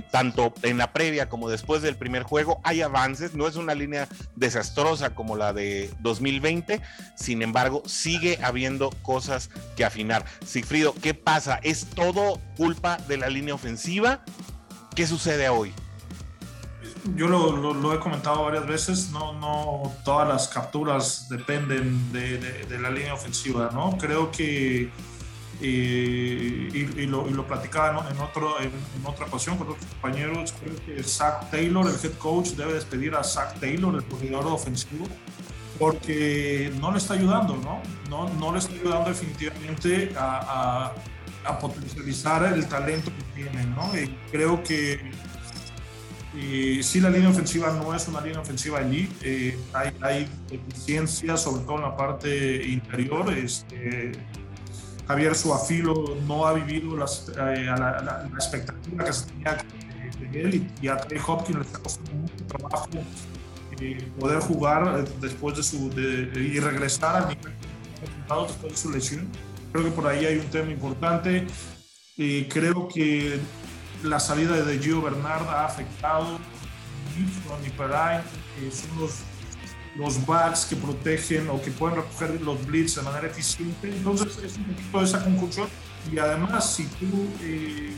tanto 0.10 0.54
en 0.64 0.78
la 0.78 0.94
previa 0.94 1.28
como 1.28 1.50
después 1.50 1.82
del 1.82 1.98
primer 1.98 2.24
juego. 2.24 2.62
Hay 2.64 2.82
avances, 2.82 3.36
no 3.36 3.46
es 3.46 3.58
una 3.58 3.76
línea 3.76 4.08
desastrosa 4.36 5.14
como 5.14 5.36
la 5.36 5.52
de 5.52 5.92
2020, 6.00 6.82
sin 7.16 7.42
embargo, 7.42 7.84
sigue 7.86 8.40
habiendo 8.42 8.90
cosas 9.02 9.50
que 9.76 9.84
afinar. 9.84 10.24
Sigfrido, 10.46 10.96
¿qué 11.02 11.14
pasa? 11.14 11.60
¿Es 11.62 11.86
todo 11.86 12.40
culpa 12.56 12.98
de 13.08 13.18
la 13.18 13.30
línea 13.30 13.54
ofensiva? 13.54 14.24
¿Qué 14.96 15.08
sucede 15.08 15.50
hoy? 15.50 15.74
Yo 17.16 17.28
lo, 17.28 17.94
he 17.94 18.00
comentado 18.00 18.44
varias 18.44 18.68
veces, 18.68 19.12
no, 19.12 19.34
no 19.34 19.92
todas 20.04 20.28
las 20.28 20.48
capturas 20.48 21.28
dependen 21.30 22.12
de, 22.12 22.80
la 22.80 22.90
línea 22.90 23.14
ofensiva, 23.14 23.70
¿no? 23.74 23.98
Creo 23.98 24.32
que, 24.32 24.90
eh, 25.62 26.70
y, 26.74 27.06
lo, 27.06 27.48
platicaba 27.48 28.10
en, 28.10 28.20
otro, 28.20 28.60
en, 28.62 28.72
otra 29.06 29.26
ocasión 29.26 29.58
con 29.58 29.70
otros 29.70 29.86
compañeros, 29.86 30.54
creo 30.60 30.76
que 30.86 31.04
Zach 31.04 31.50
Taylor, 31.50 31.86
el 31.88 31.96
head 32.04 32.18
coach, 32.18 32.50
debe 32.50 32.74
despedir 32.74 33.16
a 33.16 33.24
Zach 33.24 33.60
Taylor, 33.60 33.96
el 33.96 34.04
coordinador 34.06 34.54
ofensivo, 34.54 35.06
porque 35.78 36.72
no 36.80 36.92
le 36.92 36.98
está 36.98 37.14
ayudando, 37.14 37.56
¿no? 37.58 37.82
No, 38.10 38.30
no 38.34 38.52
le 38.52 38.60
está 38.60 38.74
ayudando 38.74 39.10
definitivamente 39.10 40.14
a, 40.18 40.94
potencializar 41.60 42.54
el 42.54 42.68
talento 42.68 43.12
que 43.18 43.42
tiene, 43.42 43.66
¿no? 43.66 43.92
Creo 44.32 44.64
que 44.64 45.12
y 46.34 46.84
sí, 46.84 47.00
la 47.00 47.10
línea 47.10 47.30
ofensiva 47.30 47.72
no 47.72 47.94
es 47.96 48.08
una 48.08 48.22
línea 48.22 48.40
ofensiva 48.40 48.82
elite. 48.82 49.16
Eh, 49.24 49.60
hay, 49.74 49.92
hay 50.02 50.30
sobre 51.38 51.64
todo 51.64 51.78
en 51.78 51.82
la 51.82 51.98
parte 51.98 52.68
interior. 52.68 53.34
Este, 53.34 54.12
Javier 55.08 55.36
Suafilo 55.36 56.16
no 56.28 56.46
ha 56.46 56.54
vivido 56.54 56.96
las, 56.96 57.30
eh, 57.30 57.66
la, 57.66 58.30
expectativa 58.36 59.06
que 59.06 59.14
se 59.14 59.26
tenía 59.26 59.58
de, 60.32 60.42
él 60.42 60.72
y, 60.80 60.88
a 60.88 60.98
Trey 60.98 61.20
Hopkins 61.26 61.58
le 61.58 61.66
está 61.66 61.80
costando 61.80 62.12
mucho 62.12 62.46
trabajo 62.46 62.90
eh, 63.80 64.08
poder 64.20 64.40
jugar 64.40 65.08
después 65.20 65.58
de 65.58 65.64
su 65.64 65.90
y 65.98 66.60
regresar 66.60 67.24
al 67.24 67.30
nivel 67.30 67.54
de 67.54 68.42
después 68.46 68.72
de 68.74 68.78
su 68.78 68.92
lesión. 68.92 69.28
Creo 69.72 69.86
que 69.86 69.92
por 69.92 70.06
ahí 70.06 70.26
hay 70.26 70.38
un 70.38 70.46
tema 70.48 70.72
importante. 70.72 71.48
creo 72.16 72.88
que 72.88 73.40
la 74.04 74.20
salida 74.20 74.54
de 74.62 74.80
Gio 74.80 75.02
Bernard 75.02 75.48
ha 75.50 75.66
afectado 75.66 76.40
y 77.66 77.70
Perrine, 77.72 78.24
que 78.56 78.72
son 78.72 79.00
los, 79.00 79.12
los 79.96 80.26
backs 80.26 80.66
que 80.66 80.76
protegen 80.76 81.50
o 81.50 81.62
que 81.62 81.72
pueden 81.72 81.98
recoger 81.98 82.42
los 82.42 82.66
blitz 82.66 82.96
de 82.96 83.02
manera 83.02 83.28
eficiente. 83.28 83.90
Entonces 83.90 84.38
es 84.44 84.58
un 84.58 84.66
poquito 84.66 85.00
de 85.00 85.06
esa 85.06 85.24
conclusión. 85.24 85.68
Y 86.12 86.18
además, 86.18 86.76
si 86.76 86.86
tú 86.86 87.28
eh, 87.42 87.94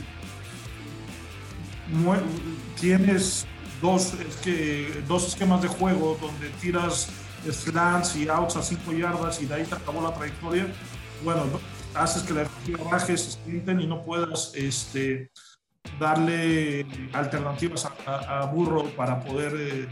tienes 2.79 3.45
dos, 3.81 4.13
es 4.13 4.35
que, 4.37 5.03
dos 5.07 5.27
esquemas 5.27 5.61
de 5.61 5.67
juego 5.67 6.17
donde 6.19 6.49
tiras 6.61 7.09
slants 7.49 8.15
y 8.15 8.27
outs 8.27 8.55
a 8.55 8.63
5 8.63 8.91
yardas 8.93 9.41
y 9.41 9.45
de 9.45 9.55
ahí 9.55 9.63
te 9.65 9.75
acabó 9.75 10.01
la 10.01 10.13
trayectoria, 10.13 10.67
bueno, 11.23 11.43
haces 11.93 12.23
que 12.23 12.33
la 12.33 12.47
baje, 12.89 13.17
se 13.17 13.37
y 13.45 13.87
no 13.87 14.03
puedas 14.03 14.51
este, 14.55 15.29
darle 16.01 16.85
alternativas 17.13 17.87
a, 18.07 18.45
Burro 18.45 18.85
para 18.97 19.19
poder 19.19 19.53
eh, 19.55 19.87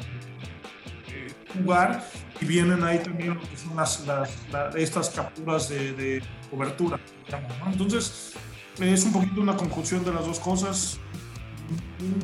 eh, 1.14 1.34
jugar 1.54 2.04
y 2.42 2.46
vienen 2.46 2.84
ahí 2.84 2.98
también 3.00 3.36
lo 3.36 3.42
que 3.42 3.56
son 3.56 3.76
las, 3.76 4.04
estas 4.76 5.10
capturas 5.12 5.70
de, 5.70 6.22
cobertura. 6.50 7.00
Entonces 7.68 8.34
es 8.80 9.04
un 9.06 9.14
poquito 9.14 9.40
una 9.40 9.56
conjunción 9.56 10.04
de 10.04 10.12
las 10.12 10.26
dos 10.26 10.40
cosas. 10.40 11.00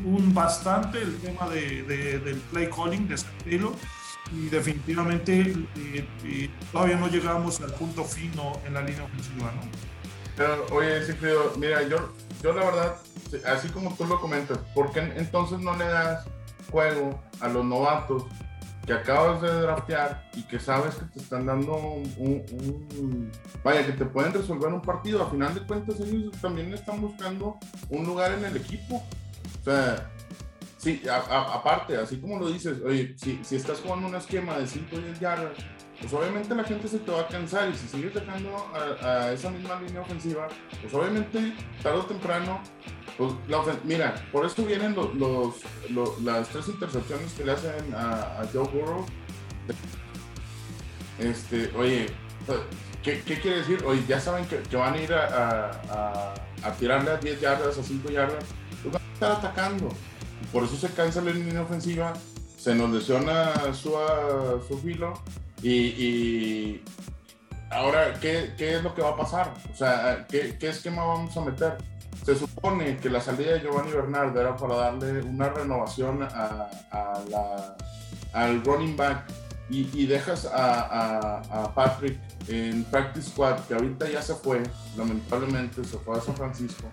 Un, 0.03 0.33
bastante 0.33 0.99
el 0.99 1.17
tema 1.17 1.47
de, 1.47 1.83
del 1.83 2.37
play 2.51 2.67
calling 2.67 3.07
de 3.07 3.15
Taylor 3.43 3.73
y 4.31 4.49
definitivamente 4.49 5.53
eh, 5.75 6.49
todavía 6.71 6.97
no 6.97 7.07
llegamos 7.07 7.61
al 7.61 7.71
punto 7.73 8.03
fino 8.03 8.53
en 8.65 8.73
la 8.73 8.81
línea 8.81 9.03
ofensiva. 9.03 9.51
¿no? 9.51 9.94
Pero, 10.35 10.65
oye, 10.71 10.99
mira, 11.57 11.83
yo, 11.83 12.09
yo 12.41 12.53
la 12.53 12.65
verdad 12.65 12.97
así 13.45 13.69
como 13.69 13.93
tú 13.95 14.05
lo 14.05 14.19
comentas, 14.19 14.57
¿por 14.73 14.91
qué 14.91 14.99
entonces 15.15 15.59
no 15.59 15.75
le 15.75 15.85
das 15.85 16.25
juego 16.71 17.19
a 17.39 17.47
los 17.47 17.65
novatos 17.65 18.23
que 18.85 18.93
acabas 18.93 19.41
de 19.41 19.51
draftear 19.61 20.29
y 20.35 20.43
que 20.43 20.59
sabes 20.59 20.95
que 20.95 21.05
te 21.05 21.19
están 21.19 21.47
dando 21.47 21.75
un, 21.75 23.31
vaya, 23.63 23.85
que 23.85 23.93
te 23.93 24.05
pueden 24.05 24.33
resolver 24.33 24.71
un 24.71 24.81
partido? 24.81 25.23
A 25.23 25.29
final 25.29 25.53
de 25.53 25.61
cuentas 25.61 25.99
ellos 25.99 26.33
también 26.39 26.73
están 26.73 27.01
buscando 27.01 27.57
un 27.89 28.05
lugar 28.05 28.31
en 28.33 28.45
el 28.45 28.57
equipo. 28.57 29.03
O 29.61 29.63
sea, 29.63 30.11
sí, 30.77 31.01
aparte, 31.09 31.97
así 31.97 32.17
como 32.17 32.37
lo 32.39 32.49
dices, 32.49 32.77
oye, 32.85 33.15
si, 33.17 33.43
si 33.43 33.55
estás 33.55 33.79
jugando 33.79 34.07
un 34.07 34.15
esquema 34.15 34.57
de 34.57 34.67
5 34.67 34.95
o 34.95 34.99
10 34.99 35.19
yardas, 35.19 35.57
pues 35.99 36.13
obviamente 36.13 36.53
la 36.53 36.63
gente 36.63 36.87
se 36.87 36.99
te 36.99 37.11
va 37.11 37.21
a 37.21 37.27
cansar 37.27 37.69
y 37.69 37.75
si 37.75 37.87
sigues 37.87 38.13
dejando 38.13 38.49
a, 39.01 39.31
esa 39.31 39.49
misma 39.49 39.79
línea 39.81 40.01
ofensiva, 40.01 40.47
pues 40.81 40.93
obviamente 40.93 41.53
tarde 41.81 41.99
o 41.99 42.05
temprano, 42.05 42.59
pues 43.17 43.33
mira, 43.83 44.15
por 44.31 44.45
esto 44.45 44.65
vienen 44.65 44.95
los, 44.95 45.55
las 46.21 46.49
tres 46.49 46.67
intercepciones 46.67 47.31
que 47.33 47.45
le 47.45 47.51
hacen 47.53 47.93
a, 47.95 48.43
Joe 48.51 48.67
Burrow. 48.67 49.05
Este, 51.17 51.71
oye, 51.77 52.07
¿qué, 53.01 53.21
quiere 53.21 53.59
decir? 53.59 53.83
Oye, 53.85 54.03
ya 54.05 54.19
saben 54.19 54.45
que, 54.45 54.75
van 54.75 54.95
a 54.95 54.97
ir 54.97 55.13
a, 55.13 56.33
tirarle 56.77 57.11
a 57.11 57.17
10 57.17 57.39
yardas, 57.39 57.77
a 57.77 57.83
5 57.83 58.09
yardas, 58.09 58.43
pues 58.81 58.93
van 58.93 59.01
a 59.01 59.13
estar 59.13 59.31
atacando. 59.31 59.89
Por 60.51 60.65
eso 60.65 60.75
se 60.75 60.89
cansa 60.89 61.21
la 61.21 61.31
línea 61.31 61.61
ofensiva, 61.61 62.13
se 62.57 62.75
nos 62.75 62.89
lesiona 62.89 63.73
su, 63.73 63.93
su 64.67 64.77
filo 64.79 65.13
y, 65.67 66.83
ahora, 67.71 68.13
¿qué, 68.19 68.53
¿qué, 68.57 68.75
es 68.75 68.83
lo 68.83 68.93
que 68.93 69.01
va 69.01 69.09
a 69.09 69.17
pasar? 69.17 69.53
O 69.73 69.75
sea, 69.75 70.25
¿qué, 70.29 70.57
¿qué, 70.59 70.69
esquema 70.69 71.03
vamos 71.03 71.35
a 71.35 71.41
meter? 71.41 71.77
Se 72.23 72.35
supone 72.35 72.97
que 72.97 73.09
la 73.09 73.19
salida 73.21 73.53
de 73.53 73.61
Giovanni 73.61 73.91
Bernard 73.91 74.37
era 74.37 74.55
para 74.55 74.75
darle 74.75 75.21
una 75.21 75.49
renovación 75.49 76.23
a, 76.23 76.69
al 78.33 78.63
running 78.63 78.95
back 78.95 79.25
y, 79.69 80.05
dejas 80.05 80.47
a, 80.51 81.71
Patrick 81.73 82.19
en 82.47 82.83
practice 82.85 83.29
squad, 83.29 83.59
que 83.61 83.73
ahorita 83.73 84.07
ya 84.09 84.21
se 84.21 84.35
fue, 84.35 84.61
lamentablemente 84.95 85.83
se 85.83 85.97
fue 85.97 86.17
a 86.17 86.21
San 86.21 86.35
Francisco. 86.35 86.91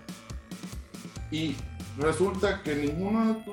Y 1.29 1.55
resulta 1.99 2.63
que 2.63 2.75
ninguno 2.75 3.43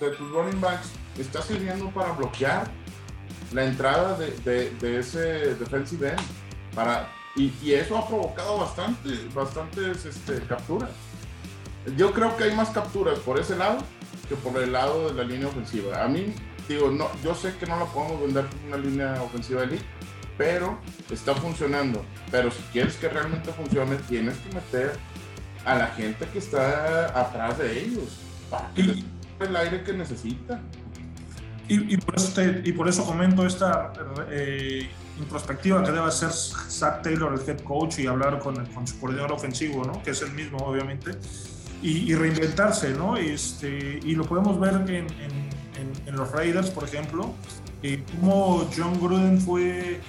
de 0.00 0.10
tus 0.10 0.30
running 0.32 0.60
backs 0.60 0.90
está 1.18 1.40
sirviendo 1.40 1.88
para 1.90 2.12
bloquear 2.12 2.68
la 3.52 3.64
entrada 3.64 4.16
de, 4.18 4.70
de, 4.70 4.98
ese 4.98 5.54
defensive 5.54 6.10
end. 6.10 6.20
Para, 6.74 7.08
y, 7.36 7.52
y, 7.62 7.72
eso 7.72 7.96
ha 7.96 8.06
provocado 8.06 8.58
bastante, 8.58 9.10
bastantes 9.34 10.04
este, 10.04 10.40
capturas. 10.46 10.90
Yo 11.96 12.12
creo 12.12 12.36
que 12.36 12.44
hay 12.44 12.54
más 12.54 12.70
capturas 12.70 13.18
por 13.20 13.38
ese 13.38 13.56
lado 13.56 13.78
que 14.28 14.34
por 14.36 14.60
el 14.60 14.72
lado 14.72 15.08
de 15.08 15.14
la 15.14 15.24
línea 15.24 15.48
ofensiva. 15.48 16.02
A 16.02 16.08
mí, 16.08 16.34
digo, 16.68 16.90
no, 16.90 17.08
yo 17.22 17.34
sé 17.34 17.54
que 17.58 17.66
no 17.66 17.78
la 17.78 17.86
podemos 17.86 18.20
vender 18.20 18.46
como 18.46 18.66
una 18.68 18.76
línea 18.78 19.22
ofensiva 19.22 19.62
elite, 19.62 19.84
pero 20.36 20.78
está 21.10 21.34
funcionando. 21.34 22.04
Pero 22.30 22.50
si 22.50 22.62
quieres 22.72 22.96
que 22.96 23.08
realmente 23.08 23.52
funcione, 23.52 23.96
tienes 24.08 24.36
que 24.38 24.54
meter 24.54 24.92
a 25.64 25.76
la 25.76 25.86
gente 25.88 26.26
que 26.26 26.38
está 26.38 27.06
atrás 27.18 27.58
de 27.58 27.80
ellos 27.80 28.18
para 28.50 28.68
que 28.74 28.82
les 28.82 29.04
el 29.40 29.56
aire 29.56 29.82
que 29.82 29.92
necesitan. 29.92 30.62
Y, 31.68 31.96
por 31.96 32.16
eso 32.16 32.42
eso 32.88 33.04
comento 33.04 33.44
esta 33.44 33.92
eh, 34.30 34.88
introspectiva 35.18 35.82
que 35.82 35.90
debe 35.90 36.06
hacer 36.06 36.30
Zach 36.30 37.02
Taylor, 37.02 37.32
el 37.34 37.48
head 37.48 37.60
coach, 37.62 37.98
y 37.98 38.06
hablar 38.06 38.38
con, 38.38 38.56
su 38.86 39.00
coordinador 39.00 39.32
ofensivo, 39.32 39.84
¿no? 39.84 40.00
que 40.02 40.10
es 40.10 40.22
el 40.22 40.32
mismo, 40.32 40.58
obviamente, 40.58 41.12
y, 41.82 42.14
reinventarse. 42.14 42.90
¿no? 42.90 43.16
Este, 43.16 43.98
y 44.02 44.14
lo 44.14 44.24
podemos 44.24 44.60
ver 44.60 44.74
en, 44.88 45.06
en, 46.06 46.16
los 46.16 46.30
Raiders, 46.30 46.70
por 46.70 46.84
ejemplo, 46.84 47.34
cómo 48.20 48.68
John 48.74 48.98
Gruden 49.00 49.40
fue 49.40 50.00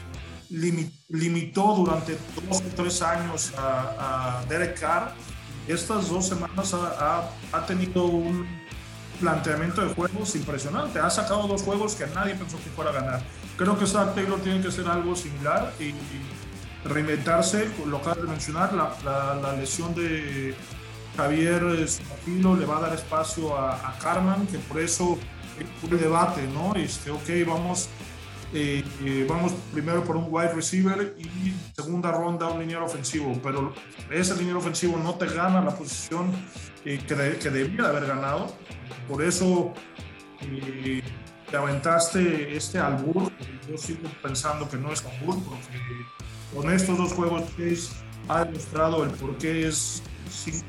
limitó 0.49 1.75
durante 1.75 2.17
dos 2.35 2.61
o 2.61 2.75
tres 2.75 3.01
años 3.01 3.53
a, 3.57 4.43
Derek 4.47 4.79
Carr. 4.79 5.13
Estas 5.67 6.09
dos 6.09 6.27
semanas 6.27 6.73
ha, 6.73 7.29
ha 7.51 7.65
tenido 7.65 8.05
un 8.05 8.47
planteamiento 9.19 9.81
de 9.81 9.93
juegos 9.93 10.35
impresionante. 10.35 10.99
Ha 10.99 11.09
sacado 11.09 11.47
dos 11.47 11.63
juegos 11.63 11.95
que 11.95 12.07
nadie 12.07 12.35
pensó 12.35 12.57
que 12.57 12.69
fuera 12.69 12.91
a 12.91 12.93
ganar. 12.93 13.21
Creo 13.57 13.77
que 13.77 13.85
Zach 13.85 14.13
Taylor 14.13 14.39
tiene 14.39 14.61
que 14.61 14.71
ser 14.71 14.87
algo 14.87 15.15
similar 15.15 15.73
y, 15.79 15.93
reinventarse. 16.87 17.69
Lo 17.85 17.97
acabas 17.97 18.21
de 18.21 18.27
mencionar, 18.27 18.73
la, 18.73 19.55
lesión 19.59 19.93
de 19.95 20.55
Javier 21.17 21.87
Sumafilo 21.87 22.55
le 22.55 22.65
va 22.65 22.77
a 22.77 22.81
dar 22.81 22.93
espacio 22.93 23.57
a, 23.57 23.97
Carman, 24.01 24.47
que 24.47 24.59
por 24.59 24.79
eso 24.79 25.17
un 25.83 25.97
debate, 25.97 26.47
¿no? 26.53 26.75
Este, 26.75 27.09
ok, 27.09 27.47
vamos, 27.47 27.89
eh, 28.53 28.83
eh, 29.03 29.25
vamos 29.29 29.53
primero 29.73 30.03
por 30.03 30.15
un 30.15 30.27
wide 30.29 30.53
receiver 30.53 31.15
y 31.17 31.53
segunda 31.75 32.11
ronda 32.11 32.47
un 32.47 32.59
liniero 32.59 32.85
ofensivo, 32.85 33.37
pero 33.43 33.73
ese 34.09 34.35
liniero 34.35 34.59
ofensivo 34.59 34.97
no 34.97 35.15
te 35.15 35.27
gana 35.27 35.61
la 35.61 35.75
posición 35.75 36.31
que, 36.83 36.97
que, 36.99 37.49
debía 37.49 37.83
de 37.83 37.87
haber 37.89 38.07
ganado. 38.07 38.53
Por 39.07 39.21
eso 39.23 39.73
te 41.49 41.57
aventaste 41.57 42.55
este 42.55 42.79
albur. 42.79 43.31
Yo 43.69 43.77
sigo 43.77 44.09
pensando 44.21 44.69
que 44.69 44.77
no 44.77 44.93
es 44.93 45.03
albur, 45.05 45.43
porque 45.43 45.79
con 46.53 46.71
estos 46.71 46.97
dos 46.97 47.13
juegos 47.13 47.43
Chase 47.57 47.89
ha 48.29 48.45
demostrado 48.45 49.03
el 49.03 49.11
por 49.11 49.37
qué 49.37 49.67
es, 49.67 50.01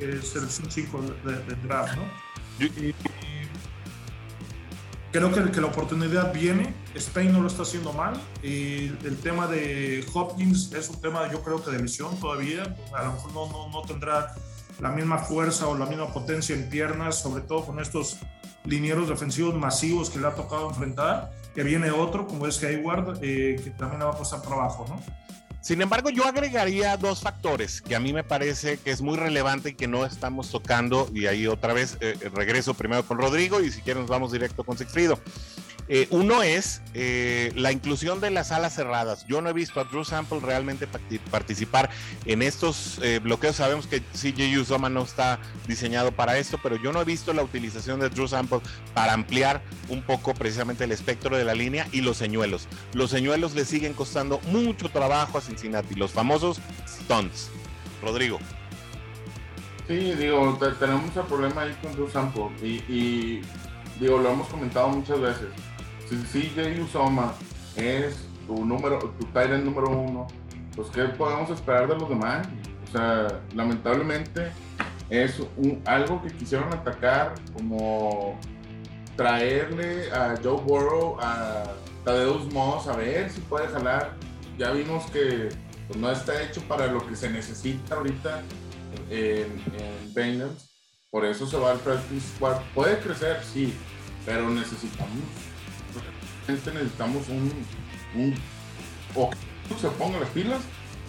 es 0.00 0.28
selección 0.28 0.70
5 0.70 1.02
del 1.25 1.62
draft, 1.62 1.97
¿no? 1.97 2.04
Creo 5.18 5.32
que, 5.32 5.50
que, 5.50 5.60
la 5.60 5.66
oportunidad 5.66 6.32
viene. 6.32 6.75
Spain 6.94 7.32
no 7.32 7.40
lo 7.40 7.48
está 7.48 7.62
haciendo 7.62 7.92
mal. 7.92 8.14
Y 8.42 8.87
el 9.04 9.18
tema 9.22 9.46
de 9.46 10.04
Hopkins 10.14 10.72
es 10.72 10.88
un 10.88 11.00
tema, 11.00 11.30
yo 11.30 11.42
creo 11.42 11.62
que 11.62 11.70
de 11.70 11.80
lesión 11.80 12.18
todavía. 12.20 12.76
A 12.94 13.04
lo 13.04 13.12
mejor 13.12 13.32
no, 13.32 13.48
no, 13.50 13.68
no 13.70 13.82
tendrá 13.82 14.34
la 14.80 14.90
misma 14.90 15.18
fuerza 15.18 15.66
o 15.66 15.76
la 15.76 15.87
misma 15.87 16.12
potencia 16.12 16.54
en 16.54 16.68
piernas, 16.68 17.20
sobre 17.20 17.42
todo 17.42 17.66
con 17.66 17.80
estos 17.80 18.18
linieros 18.64 19.08
defensivos 19.08 19.54
masivos 19.54 20.10
que 20.10 20.18
le 20.18 20.26
ha 20.26 20.34
tocado 20.34 20.68
enfrentar, 20.68 21.32
que 21.54 21.62
viene 21.62 21.90
otro, 21.90 22.26
como 22.26 22.46
es 22.46 22.62
Hayward, 22.62 23.18
eh, 23.22 23.60
que 23.62 23.70
también 23.70 24.00
le 24.00 24.04
va 24.04 24.12
a 24.12 24.16
costar 24.16 24.42
trabajo, 24.42 24.84
¿no? 24.88 25.00
Sin 25.60 25.82
embargo, 25.82 26.08
yo 26.10 26.24
agregaría 26.24 26.96
dos 26.96 27.20
factores 27.20 27.82
que 27.82 27.96
a 27.96 28.00
mí 28.00 28.12
me 28.12 28.24
parece 28.24 28.78
que 28.78 28.90
es 28.90 29.02
muy 29.02 29.16
relevante 29.16 29.70
y 29.70 29.74
que 29.74 29.88
no 29.88 30.06
estamos 30.06 30.50
tocando, 30.50 31.08
y 31.12 31.26
ahí 31.26 31.46
otra 31.46 31.72
vez 31.72 31.98
eh, 32.00 32.16
regreso 32.32 32.74
primero 32.74 33.04
con 33.04 33.18
Rodrigo 33.18 33.60
y 33.60 33.70
si 33.70 33.80
quieren 33.80 34.02
nos 34.02 34.10
vamos 34.10 34.32
directo 34.32 34.64
con 34.64 34.78
Sigfrido. 34.78 35.18
Eh, 35.88 36.07
uno 36.11 36.42
es 36.42 36.83
eh, 36.92 37.50
la 37.57 37.73
inclusión 37.73 38.21
de 38.21 38.30
las 38.30 38.52
alas 38.52 38.75
cerradas. 38.75 39.26
Yo 39.26 39.40
no 39.40 39.49
he 39.49 39.52
visto 39.54 39.80
a 39.80 39.85
Drew 39.85 40.04
Sample 40.04 40.40
realmente 40.40 40.87
participar 41.30 41.88
en 42.26 42.42
estos 42.42 43.00
eh, 43.02 43.21
bloqueos. 43.21 43.57
Sabemos 43.57 43.87
que 43.87 44.00
CJ 44.00 44.59
Usoma 44.61 44.90
no 44.90 45.02
está 45.02 45.38
diseñado 45.66 46.12
para 46.12 46.37
esto, 46.37 46.59
pero 46.62 46.76
yo 46.76 46.92
no 46.92 47.00
he 47.00 47.04
visto 47.04 47.33
la 47.33 47.42
utilización 47.42 48.00
de 48.00 48.11
Drew 48.11 48.28
Sample 48.28 48.61
para 48.92 49.14
ampliar 49.14 49.62
un 49.88 50.02
poco 50.02 50.35
precisamente 50.35 50.85
el 50.85 50.92
espectro 50.92 51.37
de 51.37 51.45
la 51.45 51.54
línea 51.54 51.88
y 51.90 52.02
los 52.02 52.18
señuelos. 52.18 52.68
Los 52.92 53.11
señuelos 53.11 53.54
le 53.54 53.64
siguen 53.64 53.95
costando 53.95 54.40
mucho 54.50 54.90
trabajo 54.90 55.38
a 55.38 55.40
Cincinnati, 55.40 55.95
los 55.95 56.12
famosos 56.12 56.61
stunts. 56.87 57.50
Rodrigo. 58.02 58.38
Sí, 59.88 60.12
digo, 60.12 60.59
tenemos 60.78 61.16
el 61.16 61.23
problema 61.23 61.62
ahí 61.62 61.75
con 61.83 61.92
Drew 61.95 62.11
Sample 62.11 62.50
y 62.62 63.40
digo, 63.99 64.18
lo 64.18 64.30
hemos 64.30 64.49
comentado 64.49 64.88
muchas 64.90 65.18
veces 65.18 65.49
CJ 66.16 66.80
Usoma 66.82 67.34
es 67.76 68.26
tu 68.46 68.64
número, 68.64 68.98
tu 68.98 69.26
Tyrant 69.26 69.64
número 69.64 69.90
uno, 69.90 70.26
pues 70.74 70.88
¿qué 70.90 71.04
podemos 71.04 71.50
esperar 71.50 71.88
de 71.88 71.96
los 71.96 72.08
demás? 72.08 72.48
O 72.88 72.92
sea, 72.92 73.40
lamentablemente 73.54 74.50
es 75.10 75.40
algo 75.84 76.22
que 76.22 76.28
quisieron 76.28 76.72
atacar 76.72 77.34
como 77.52 78.38
traerle 79.16 80.10
a 80.12 80.34
Joe 80.42 80.60
Burrow, 80.62 81.18
a 81.20 81.64
Tadeusz 82.04 82.52
Moss, 82.52 82.88
a 82.88 82.96
ver 82.96 83.30
si 83.30 83.40
puede 83.42 83.68
jalar. 83.68 84.14
Ya 84.58 84.70
vimos 84.70 85.04
que 85.10 85.50
pues, 85.86 85.98
no 85.98 86.10
está 86.10 86.42
hecho 86.42 86.62
para 86.62 86.86
lo 86.86 87.06
que 87.06 87.16
se 87.16 87.30
necesita 87.30 87.96
ahorita 87.96 88.42
en, 89.10 89.62
en 90.14 90.49
Por 91.10 91.25
eso 91.25 91.47
se 91.47 91.56
va 91.58 91.73
al 91.73 91.78
practice 91.78 92.26
squad. 92.36 92.60
Puede 92.75 92.99
crecer, 92.99 93.40
sí, 93.44 93.75
pero 94.25 94.49
necesitamos 94.50 95.48
necesitamos 96.49 97.28
un, 97.28 97.52
un 98.15 98.34
o 99.15 99.30
que 99.30 99.75
se 99.80 99.89
ponga 99.91 100.19
las 100.19 100.28
pilas 100.30 100.61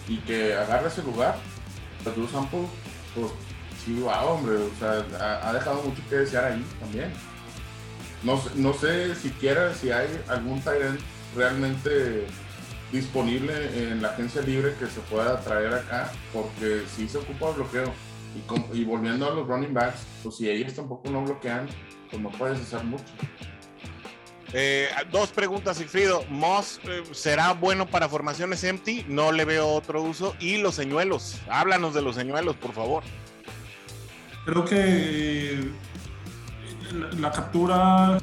y 0.08 0.18
que 0.18 0.54
agarre 0.54 0.88
ese 0.88 1.02
lugar. 1.02 1.36
Pero 2.04 2.28
Sample, 2.28 2.66
pues 3.14 3.32
sí, 3.84 4.00
va, 4.00 4.24
hombre, 4.24 4.56
o 4.56 4.70
sea, 4.78 5.04
ha, 5.42 5.52
dejado 5.52 5.82
mucho 5.82 6.02
que 6.08 6.16
desear 6.16 6.44
ahí 6.44 6.64
también. 6.78 7.12
No, 8.22 8.40
no 8.56 8.72
sé 8.74 9.14
siquiera 9.14 9.74
si 9.74 9.90
hay 9.90 10.08
algún 10.28 10.60
Tyrant 10.60 11.00
realmente 11.34 12.26
disponible 12.92 13.92
en 13.92 14.02
la 14.02 14.08
agencia 14.08 14.42
libre 14.42 14.74
que 14.78 14.86
se 14.86 15.00
pueda 15.02 15.40
traer 15.40 15.72
acá, 15.72 16.10
porque 16.32 16.82
si 16.94 17.08
se 17.08 17.18
ocupa 17.18 17.50
el 17.50 17.54
bloqueo. 17.56 17.92
Y, 18.32 18.78
y 18.78 18.84
volviendo 18.84 19.26
a 19.26 19.34
los 19.34 19.46
running 19.46 19.74
backs, 19.74 20.06
pues 20.22 20.36
si 20.36 20.48
ellos 20.48 20.74
tampoco 20.74 21.10
no 21.10 21.24
bloquean, 21.24 21.66
pues 22.10 22.22
no 22.22 22.30
puedes 22.30 22.60
hacer 22.60 22.84
mucho. 22.84 23.04
Eh, 24.52 24.88
dos 25.10 25.30
preguntas, 25.30 25.76
Sigfrido. 25.76 26.24
¿Moss 26.28 26.80
eh, 26.84 27.02
será 27.12 27.52
bueno 27.52 27.86
para 27.86 28.08
formaciones 28.08 28.64
empty? 28.64 29.04
No 29.08 29.32
le 29.32 29.44
veo 29.44 29.68
otro 29.68 30.02
uso. 30.02 30.34
Y 30.40 30.58
los 30.58 30.74
señuelos. 30.74 31.40
Háblanos 31.48 31.94
de 31.94 32.02
los 32.02 32.16
señuelos, 32.16 32.56
por 32.56 32.72
favor. 32.72 33.04
Creo 34.44 34.64
que 34.64 34.76
eh, 34.80 35.70
la, 37.18 37.30
captura. 37.30 38.18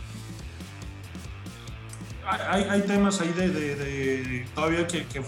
Hay, 2.50 2.82
temas 2.82 3.22
ahí 3.22 3.32
de, 3.32 4.46
todavía 4.54 4.86
que, 4.86 5.06
que 5.06 5.24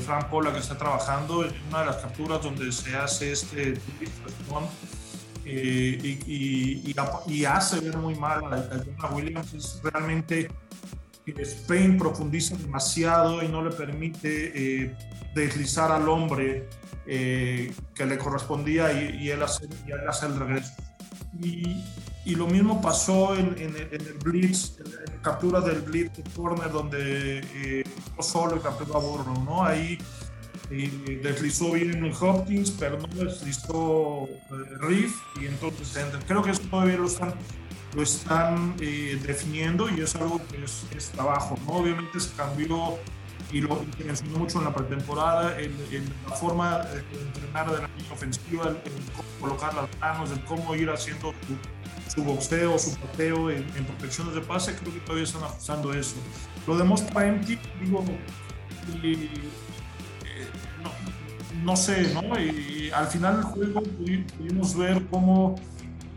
Frank 0.00 0.26
Pola 0.26 0.52
que 0.52 0.58
está 0.58 0.76
trabajando 0.76 1.46
en 1.46 1.52
una 1.70 1.80
de 1.80 1.86
las 1.86 1.96
capturas 1.96 2.42
donde 2.42 2.70
se 2.72 2.94
hace 2.94 3.32
este 3.32 3.80
eh, 5.44 6.18
y, 6.26 6.94
y, 7.26 7.44
hace 7.44 7.80
ver 7.80 7.96
muy 7.96 8.14
mal 8.14 8.42
a, 8.98 9.14
Williams. 9.14 9.54
Es 9.54 9.80
realmente 9.82 10.48
que 11.24 11.42
Spain 11.42 11.98
profundiza 11.98 12.56
demasiado 12.56 13.42
y 13.42 13.48
no 13.48 13.62
le 13.62 13.70
permite 13.70 14.52
eh, 14.84 14.96
deslizar 15.34 15.90
al 15.90 16.08
hombre 16.08 16.68
eh, 17.06 17.72
que 17.94 18.06
le 18.06 18.18
correspondía 18.18 18.92
y, 18.92 19.30
él 19.30 19.42
hace, 19.42 19.68
y 19.86 19.90
él 19.90 20.08
hace 20.08 20.26
el 20.26 20.38
regreso. 20.38 20.72
Y, 21.40 21.82
y, 22.24 22.34
lo 22.36 22.46
mismo 22.46 22.80
pasó 22.80 23.34
en, 23.34 23.56
en, 23.58 23.74
el 23.74 24.18
Blitz, 24.22 24.78
en 24.78 24.92
la 24.92 25.22
captura 25.22 25.60
del 25.60 25.80
Blitz 25.80 26.18
de 26.18 26.22
corner, 26.36 26.70
donde 26.70 27.84
no 28.16 28.22
solo 28.22 28.54
el 28.54 28.60
capturó 28.60 28.96
a 28.96 29.00
Burro, 29.00 29.34
¿no? 29.44 29.64
Ahí 29.64 29.98
deslizó 31.22 31.72
bien 31.72 32.12
Hopkins, 32.18 32.70
pero 32.72 32.98
no 32.98 33.06
deslizó 33.08 34.28
eh, 34.28 34.78
Riff 34.80 35.14
y 35.40 35.46
entonces 35.46 36.04
Creo 36.26 36.42
que 36.42 36.50
eso 36.50 36.62
todavía 36.70 36.96
lo 36.96 37.06
están, 37.06 37.34
lo 37.94 38.02
están 38.02 38.74
eh, 38.80 39.20
definiendo 39.26 39.88
y 39.90 40.00
es 40.00 40.14
algo 40.16 40.40
que 40.48 40.64
es, 40.64 41.10
trabajo. 41.10 41.58
¿no? 41.66 41.74
Obviamente 41.74 42.18
se 42.20 42.32
cambió 42.34 42.98
y 43.52 43.60
lo 43.60 43.84
que 43.98 44.04
mencionó 44.04 44.38
mucho 44.38 44.58
en 44.58 44.64
la 44.64 44.74
pretemporada, 44.74 45.60
en, 45.60 45.72
la 46.26 46.34
forma 46.34 46.78
de 46.78 47.00
entrenar 47.20 47.70
de 47.70 47.82
la 47.82 47.88
línea 47.88 48.12
ofensiva, 48.12 48.68
el, 48.68 48.76
cómo 49.14 49.28
colocar 49.40 49.74
las 49.74 49.88
manos, 50.00 50.30
el 50.30 50.42
cómo 50.44 50.74
ir 50.74 50.88
haciendo 50.88 51.34
su, 52.08 52.24
boxeo, 52.24 52.78
su 52.78 52.96
pateo 52.96 53.50
en, 53.50 53.64
protecciones 53.84 54.34
de 54.34 54.40
pase, 54.40 54.74
creo 54.74 54.94
que 54.94 55.00
todavía 55.00 55.24
están 55.24 55.42
ajustando 55.42 55.92
eso. 55.92 56.16
Lo 56.66 56.78
de 56.78 56.84
Most 56.84 57.10
digo, 57.78 58.04
y 59.02 59.28
no 61.62 61.76
sé, 61.76 62.12
¿no? 62.14 62.38
Y 62.40 62.90
al 62.90 63.06
final 63.06 63.36
del 63.36 63.44
juego 63.44 63.82
pudimos 63.82 64.76
ver 64.76 65.06
cómo 65.10 65.56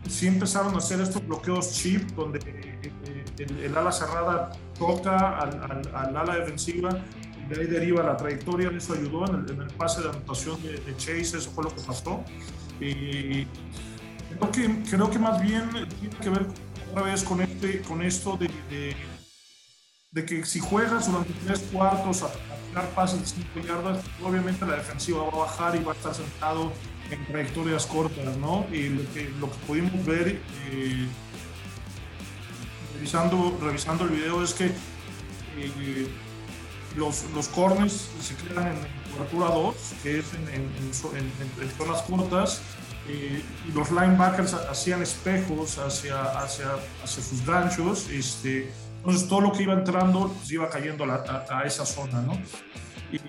sí 0.08 0.26
empezaron 0.26 0.74
a 0.74 0.78
hacer 0.78 1.00
estos 1.00 1.26
bloqueos 1.26 1.72
chip, 1.72 2.02
donde 2.12 2.38
eh, 2.44 3.36
el, 3.64 3.76
ala 3.76 3.92
cerrada 3.92 4.52
toca 4.78 5.38
al, 5.38 6.16
ala 6.16 6.36
defensiva, 6.36 6.90
de 7.48 7.60
ahí 7.60 7.66
deriva 7.66 8.02
la 8.02 8.16
trayectoria, 8.16 8.70
eso 8.70 8.94
ayudó 8.94 9.26
en 9.26 9.60
el, 9.60 9.66
pase 9.76 10.02
de 10.02 10.08
anotación 10.08 10.60
de, 10.62 10.96
Chase, 10.96 11.38
eso 11.38 11.50
fue 11.50 11.64
lo 11.64 11.74
que 11.74 11.82
pasó. 11.82 12.24
Y 12.80 13.46
creo 14.38 14.50
que, 14.52 14.82
creo 14.90 15.10
que 15.10 15.18
más 15.18 15.40
bien 15.42 15.70
tiene 16.00 16.16
que 16.20 16.30
ver 16.30 16.46
otra 16.90 17.02
vez 17.02 17.22
con, 17.24 17.40
este, 17.40 17.80
con 17.82 18.02
esto 18.02 18.36
de, 18.36 18.48
de, 18.70 18.96
que 20.24 20.44
si 20.44 20.60
juegas 20.60 21.10
durante 21.10 21.32
tres 21.44 21.60
cuartos 21.72 22.22
a, 22.22 22.30
pases 22.94 23.20
de 23.20 23.26
5 23.54 23.66
yardas, 23.66 24.04
obviamente 24.22 24.66
la 24.66 24.76
defensiva 24.76 25.22
va 25.22 25.28
a 25.28 25.46
bajar 25.46 25.76
y 25.76 25.82
va 25.82 25.92
a 25.92 25.94
estar 25.94 26.14
sentado 26.14 26.72
en 27.10 27.24
trayectorias 27.26 27.86
cortas, 27.86 28.36
¿no? 28.36 28.66
Y 28.70 28.90
lo 28.90 29.12
que, 29.14 29.30
lo 29.40 29.50
que 29.50 29.56
pudimos 29.66 30.04
ver 30.04 30.40
eh, 30.70 31.06
revisando, 32.94 33.58
revisando 33.62 34.04
el 34.04 34.10
video 34.10 34.42
es 34.42 34.52
que 34.52 34.66
eh, 34.66 36.08
los, 36.96 37.24
los 37.34 37.48
corners 37.48 38.10
se 38.20 38.34
crean 38.34 38.68
en 38.68 39.12
cobertura 39.12 39.46
2, 39.48 39.74
que 40.02 40.18
es 40.18 40.26
en, 40.34 40.48
en, 40.48 41.72
zonas 41.78 42.02
cortas, 42.02 42.60
eh, 43.08 43.42
y 43.68 43.72
los 43.72 43.90
linebackers 43.90 44.54
hacían 44.54 45.02
espejos 45.02 45.78
hacia, 45.78 46.22
hacia, 46.22 46.72
hacia 47.02 47.22
sus 47.22 47.46
ganchos. 47.46 48.08
Este, 48.10 48.70
entonces 49.06 49.28
todo 49.28 49.40
lo 49.40 49.52
que 49.52 49.62
iba 49.62 49.72
entrando 49.72 50.32
pues, 50.36 50.50
iba 50.50 50.68
cayendo 50.68 51.04
a, 51.04 51.62
esa 51.64 51.86
zona, 51.86 52.20
¿no? 52.22 52.36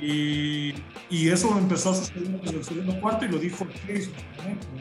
Y, 0.01 0.73
y, 1.07 1.29
eso 1.29 1.55
empezó 1.55 1.91
a 1.91 1.95
suceder 1.95 2.41
desde 2.41 2.57
el 2.57 2.65
segundo 2.65 2.99
cuarto 2.99 3.25
y 3.25 3.27
lo 3.27 3.37
dijo 3.37 3.67
Chase 3.67 4.09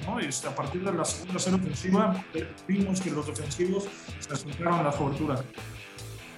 ¿no? 0.06 0.18
Este, 0.18 0.48
a 0.48 0.54
partir 0.54 0.82
de 0.82 0.90
la 0.90 1.04
segunda 1.04 1.38
serie 1.38 1.60
ofensiva 1.60 2.24
vimos 2.66 3.02
que 3.02 3.10
los 3.10 3.26
defensivos 3.26 3.84
se 4.20 4.32
acercaron 4.32 4.80
a 4.80 4.84
la 4.84 4.92
cobertura. 4.92 5.44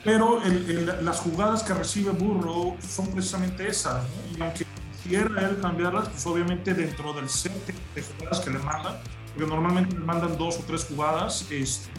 Pero 0.03 0.41
las 1.03 1.21
jugadas 1.21 1.63
que 1.63 1.75
recibe 1.75 2.11
Burrow 2.11 2.77
son 2.81 3.07
precisamente 3.13 3.69
esas. 3.69 4.05
Y 4.37 4.43
aunque 4.43 4.67
quiera 5.05 5.49
él 5.49 5.61
cambiarlas, 5.63 6.09
pues 6.09 6.27
obviamente 6.27 6.75
dentro 6.75 7.13
del 7.13 7.29
set 7.29 7.53
de 7.95 8.03
jugadas 8.03 8.41
que 8.41 8.51
le 8.51 8.59
mandan, 8.59 8.97
porque 9.35 9.49
normalmente 9.49 9.97
le 9.97 10.05
mandan 10.05 10.37
dos 10.37 10.59
o 10.59 10.65
tres 10.67 10.85
jugadas, 10.85 11.47
este, 11.49 11.91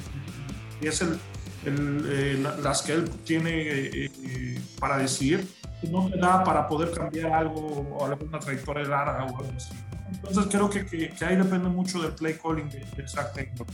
y 0.82 0.88
es 0.88 1.02
el, 1.02 1.19
eh, 1.65 2.43
las 2.62 2.82
que 2.82 2.93
él 2.93 3.10
tiene 3.24 3.62
eh, 3.62 4.06
eh, 4.06 4.60
para 4.80 4.98
decidir, 4.98 5.48
no 5.89 6.10
le 6.10 6.17
da 6.17 6.43
para 6.43 6.67
poder 6.67 6.91
cambiar 6.91 7.34
algo 7.34 7.98
o 7.98 8.06
alguna 8.06 8.39
trayectoria 8.39 8.84
larga 8.84 9.26
o 9.26 9.38
algo 9.38 9.54
así. 9.56 9.74
Entonces 10.12 10.48
creo 10.50 10.69
que, 10.69 10.86
que, 10.86 11.26
ahí 11.26 11.36
depende 11.36 11.69
mucho 11.69 12.02
del 12.02 12.13
play 12.13 12.38
calling 12.41 12.69
de, 12.69 12.80
de 12.80 13.08
Zach 13.08 13.34
Taylor. 13.34 13.67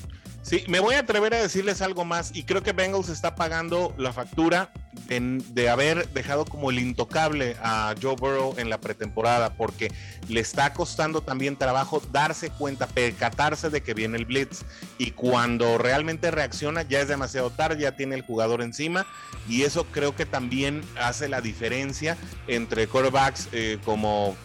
Sí, 0.46 0.64
me 0.68 0.80
voy 0.80 0.94
a 0.94 1.00
atrever 1.00 1.34
a 1.34 1.42
decirles 1.42 1.82
algo 1.82 2.06
más 2.06 2.30
y 2.36 2.44
creo 2.44 2.62
que 2.62 2.72
Bengals 2.72 3.10
está 3.10 3.34
pagando 3.34 3.96
la 3.98 4.14
factura 4.14 4.70
de, 5.08 5.70
haber 5.70 6.08
dejado 6.10 6.46
como 6.46 6.70
el 6.70 6.80
intocable 6.80 7.56
a 7.62 7.96
Joe 8.02 8.16
Burrow 8.16 8.56
en 8.58 8.70
la 8.70 8.80
pretemporada 8.80 9.54
porque 9.54 9.92
le 10.30 10.40
está 10.40 10.74
costando 10.74 11.22
también 11.22 11.58
trabajo 11.58 12.02
darse 12.12 12.50
cuenta, 12.50 12.88
percatarse 12.88 13.70
de 13.70 13.82
que 13.82 13.94
viene 13.94 14.18
el 14.18 14.26
blitz 14.26 14.64
y 14.98 15.12
cuando 15.12 15.78
realmente 15.78 16.32
reacciona 16.32 16.84
ya 16.84 17.02
es 17.02 17.08
demasiado 17.08 17.50
tarde, 17.50 17.82
ya 17.82 17.96
tiene 17.96 18.16
el 18.16 18.22
jugador 18.22 18.62
encima 18.62 19.06
y 19.48 19.64
eso 19.64 19.86
creo 19.86 20.16
que 20.16 20.26
también 20.26 20.82
hace 21.00 21.28
la 21.28 21.42
diferencia 21.42 22.18
entre 22.48 22.88
quarterbacks 22.88 23.50
eh, 23.52 23.80
como 23.84 24.36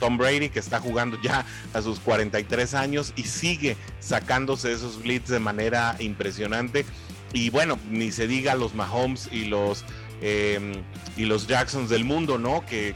Tom 0.00 0.18
Brady 0.18 0.50
que 0.50 0.58
está 0.58 0.80
jugando 0.80 1.20
ya 1.20 1.44
a 1.74 1.82
sus 1.82 2.00
43 2.00 2.74
años 2.74 3.12
y 3.16 3.24
sigue 3.24 3.76
sacándose 4.00 4.72
esos 4.72 5.02
blitz 5.02 5.28
de 5.28 5.38
manera 5.48 5.96
impresionante. 5.98 6.84
Y 7.32 7.48
bueno, 7.50 7.78
ni 7.90 8.12
se 8.12 8.26
diga 8.26 8.54
los 8.54 8.74
Mahomes 8.74 9.28
y 9.32 9.46
los, 9.46 9.84
em, 10.20 10.72
y 11.16 11.24
los 11.24 11.46
Jacksons 11.46 11.88
del 11.88 12.04
mundo, 12.04 12.38
¿no? 12.38 12.64
Que, 12.66 12.94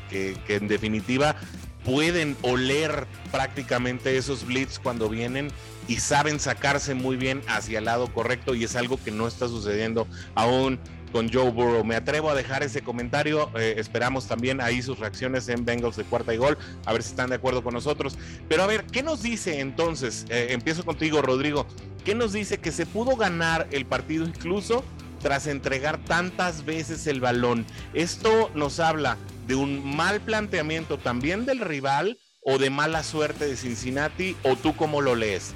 en 0.49 0.69
definitiva 0.69 1.37
pueden 1.85 2.37
oler 2.43 3.09
prácticamente 3.33 4.17
esos 4.17 4.47
blitz 4.47 4.79
cuando 4.79 5.09
vienen 5.09 5.49
y 5.89 5.97
saben 5.97 6.39
sacarse 6.39 6.95
muy 6.95 7.17
bien 7.17 7.43
hacia 7.49 7.81
el 7.81 7.87
lado 7.87 8.07
correcto 8.13 8.55
y 8.55 8.63
es 8.63 8.77
algo 8.77 9.03
que 9.03 9.11
no 9.11 9.27
está 9.27 9.49
sucediendo 9.49 10.07
aún 10.37 10.79
con 11.13 11.33
Joe 11.33 11.51
Burrow. 11.51 11.85
Me 11.85 11.95
atrevo 11.95 12.31
a 12.31 12.35
dejar 12.35 12.63
ese 12.63 12.83
comentario. 12.83 13.51
Eh, 13.57 13.75
esperamos 13.77 14.27
también 14.27 14.61
ahí 14.61 14.83
sus 14.83 14.99
reacciones 14.99 15.49
en 15.49 15.65
Bengals 15.65 15.97
de 15.97 16.05
cuarta 16.05 16.35
y 16.35 16.39
gol, 16.39 16.59
a 16.87 16.93
ver 16.93 17.03
si 17.03 17.11
están 17.11 17.31
de 17.31 17.37
acuerdo 17.37 17.63
con 17.63 17.75
nosotros. 17.75 18.17
Pero 18.49 18.63
a 18.63 18.67
ver, 18.67 18.85
¿qué 18.85 19.03
nos 19.03 19.23
dice 19.23 19.61
entonces? 19.61 20.25
Eh, 20.31 20.49
empiezo 20.51 20.85
contigo, 20.85 21.23
Rodrigo. 21.23 21.67
¿Qué 22.05 22.15
nos 22.15 22.33
dice 22.33 22.59
que 22.59 22.73
se 22.73 22.85
pudo 22.85 23.17
ganar 23.17 23.69
el 23.71 23.87
partido 23.87 24.25
incluso 24.25 24.85
tras 25.21 25.47
entregar 25.47 25.99
tantas 26.05 26.65
veces 26.65 27.07
el 27.07 27.21
balón? 27.21 27.65
Esto 27.95 28.51
nos 28.55 28.81
habla 28.81 29.17
de 29.47 29.55
un 29.55 29.97
mal 29.97 30.21
planteamiento 30.21 30.99
también 30.99 31.47
del 31.47 31.61
rival 31.61 32.19
o 32.45 32.59
de 32.59 32.71
mala 32.71 33.05
suerte 33.05 33.47
de 33.47 33.57
Cincinnati 33.57 34.37
o 34.43 34.57
tú 34.57 34.75
cómo 34.75 35.01
lo 35.01 35.15
lees? 35.15 35.55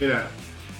Mira, 0.00 0.28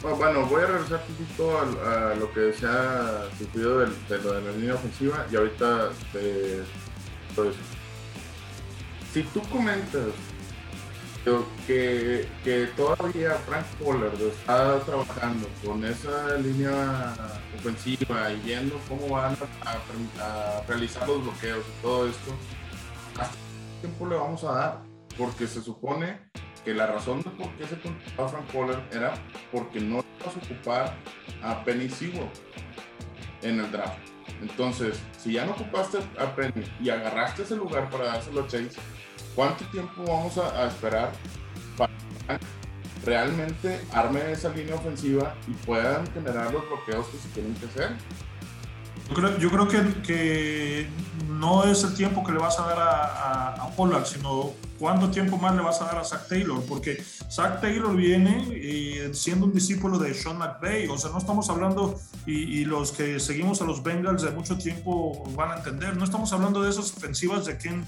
bueno, 0.03 0.47
voy 0.47 0.63
a 0.63 0.67
regresar 0.67 1.01
un 1.09 1.15
poquito 1.15 1.59
a, 1.59 2.15
lo 2.17 2.33
que 2.33 2.53
se 2.53 2.67
ha 2.67 3.29
sufrido 3.39 3.81
de, 3.81 4.19
lo 4.19 4.33
de 4.33 4.41
la 4.43 4.53
línea 4.53 4.75
ofensiva 4.75 5.27
y 5.31 5.37
ahorita 5.37 5.91
de 6.13 6.65
todo 7.37 7.51
eso. 7.51 7.59
Si 9.15 9.23
tú 9.25 9.43
comentas 9.43 10.09
que, 11.67 12.29
que 12.43 12.67
todavía 12.77 13.35
Frank 13.47 13.65
Pollard 13.79 14.21
está 14.21 14.81
trabajando 14.81 15.49
con 15.65 15.85
esa 15.85 16.37
línea 16.39 17.15
ofensiva 17.57 18.33
y 18.33 18.41
viendo 18.41 18.79
cómo 18.89 19.09
van 19.09 19.37
a, 19.65 20.63
realizar 20.67 21.07
los 21.07 21.23
bloqueos 21.23 21.65
y 21.65 21.83
todo 21.83 22.09
esto, 22.09 22.33
¿hasta 23.21 23.35
qué 23.35 23.87
tiempo 23.87 24.09
le 24.09 24.17
vamos 24.17 24.43
a 24.45 24.53
dar? 24.53 24.83
Porque 25.17 25.47
se 25.47 25.63
supone 25.63 26.19
que 26.65 26.75
la 26.75 26.87
razón 26.87 27.23
de 27.23 27.31
por 27.31 27.49
qué 27.57 27.67
se 27.67 27.79
contrató 27.79 28.29
Frank 28.29 28.47
Pollard 28.47 28.83
era 28.93 29.15
porque 29.53 29.81
no 29.81 30.05
ibas 30.21 30.37
a 30.37 30.39
ocupar 30.45 30.97
a 31.43 31.65
Penny 31.65 31.89
Sewell 31.89 32.29
en 33.43 33.61
el 33.61 33.71
draft. 33.71 33.99
Entonces, 34.41 35.01
si 35.19 35.35
ya 35.35 35.45
no 35.45 35.53
ocupaste 35.53 35.99
a 36.19 36.35
Penny 36.35 36.65
y 36.81 36.91
agarraste 36.91 37.43
ese 37.43 37.57
lugar 37.57 37.89
para 37.91 38.07
dárselo 38.07 38.43
a 38.43 38.47
Chase, 38.47 38.73
¿cuánto 39.35 39.65
tiempo 39.67 40.05
vamos 40.07 40.39
a, 40.39 40.67
esperar 40.67 41.13
para 41.77 41.93
que 42.39 42.47
realmente 43.05 43.81
arme 43.93 44.33
esa 44.33 44.51
línea 44.51 44.75
ofensiva 44.75 45.35
y 45.49 45.53
puedan 45.65 46.07
generar 46.13 46.53
los 46.53 46.69
bloqueos 46.69 47.07
que 47.09 47.19
se 47.19 47.29
tienen 47.29 47.55
que 47.55 47.67
hacer? 47.67 47.91
Yo 49.39 49.51
creo, 49.51 49.69
que, 49.69 50.87
no 51.29 51.65
es 51.65 51.85
el 51.85 51.95
tiempo 51.95 52.25
que 52.25 52.33
le 52.33 52.39
vas 52.39 52.59
a 52.59 52.67
dar 52.67 52.79
a, 52.79 53.55
a, 53.55 54.05
sino 54.05 54.53
cuánto 54.79 55.11
tiempo 55.11 55.37
más 55.37 55.55
le 55.55 55.63
vas 55.63 55.83
a 55.83 55.87
dar 55.87 55.99
a 55.99 56.05
Zach 56.05 56.29
Taylor, 56.29 56.65
porque 56.67 57.03
Zach 57.31 57.61
Taylor 57.61 57.95
viene 57.95 58.49
eh, 58.53 59.11
siendo 59.13 59.47
un 59.47 59.53
discípulo 59.53 59.99
de 59.99 60.15
Sean 60.15 60.39
McVay, 60.39 60.89
o 60.89 60.97
sea, 60.97 61.11
no 61.11 61.19
estamos 61.19 61.51
hablando, 61.51 62.01
y, 62.27 62.65
los 62.65 62.93
que 62.93 63.21
seguimos 63.21 63.61
a 63.61 63.65
los 63.65 63.83
Bengals 63.83 64.23
de 64.23 64.31
mucho 64.31 64.57
tiempo 64.57 65.25
van 65.37 65.51
a 65.51 65.57
entender, 65.57 65.97
no 65.97 66.05
estamos 66.05 66.33
hablando 66.33 66.63
de 66.63 66.71
esas 66.71 66.93
ofensivas 66.97 67.45
de 67.45 67.59
Ken 67.59 67.85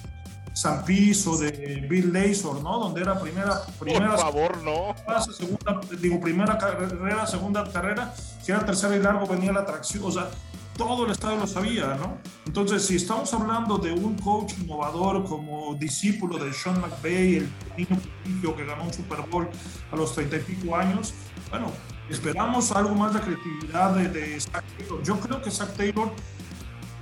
Sampis 0.54 1.26
o 1.26 1.36
de 1.36 1.84
Bill 1.90 2.12
Lazor, 2.12 2.62
¿no? 2.62 2.78
Donde 2.78 3.02
era 3.02 3.20
primera, 3.20 3.60
primera 3.78 4.10
Por 4.10 4.18
favor, 4.20 4.62
no. 4.62 4.94
Segunda, 5.32 5.80
digo, 6.00 6.20
primera 6.20 6.56
carrera, 6.56 7.26
segunda 7.26 7.70
carrera, 7.70 8.14
si 8.40 8.52
era 8.52 8.64
tercera 8.64 8.96
y 8.96 9.00
largo 9.00 9.26
venía 9.26 9.52
la 9.52 9.60
atracción, 9.60 10.04
o 10.04 10.12
sea, 10.12 10.30
todo 10.76 11.06
el 11.06 11.12
estado 11.12 11.36
lo 11.36 11.46
sabía, 11.46 11.94
¿no? 11.94 12.18
Entonces, 12.46 12.86
si 12.86 12.96
estamos 12.96 13.34
hablando 13.34 13.78
de 13.78 13.92
un 13.92 14.16
coach 14.18 14.54
innovador 14.60 15.24
como 15.24 15.74
discípulo 15.74 16.38
de 16.38 16.52
Sean 16.52 16.80
McVay, 16.80 17.36
el 17.36 17.48
niño 17.76 18.00
prodigio 18.22 18.56
que 18.56 18.64
ganó 18.64 18.84
un 18.84 18.92
Super 18.92 19.20
Bowl 19.28 19.48
a 19.90 19.96
los 19.96 20.14
treinta 20.14 20.36
y 20.36 20.40
pico 20.40 20.76
años, 20.76 21.14
bueno, 21.50 21.66
esperamos 22.08 22.70
algo 22.72 22.94
más 22.94 23.12
de 23.14 23.20
creatividad 23.20 23.94
de, 23.94 24.08
de 24.08 24.40
Zach 24.40 24.64
Taylor. 24.78 25.02
Yo 25.02 25.18
creo 25.18 25.42
que 25.42 25.50
Zach 25.50 25.72
Taylor 25.76 26.12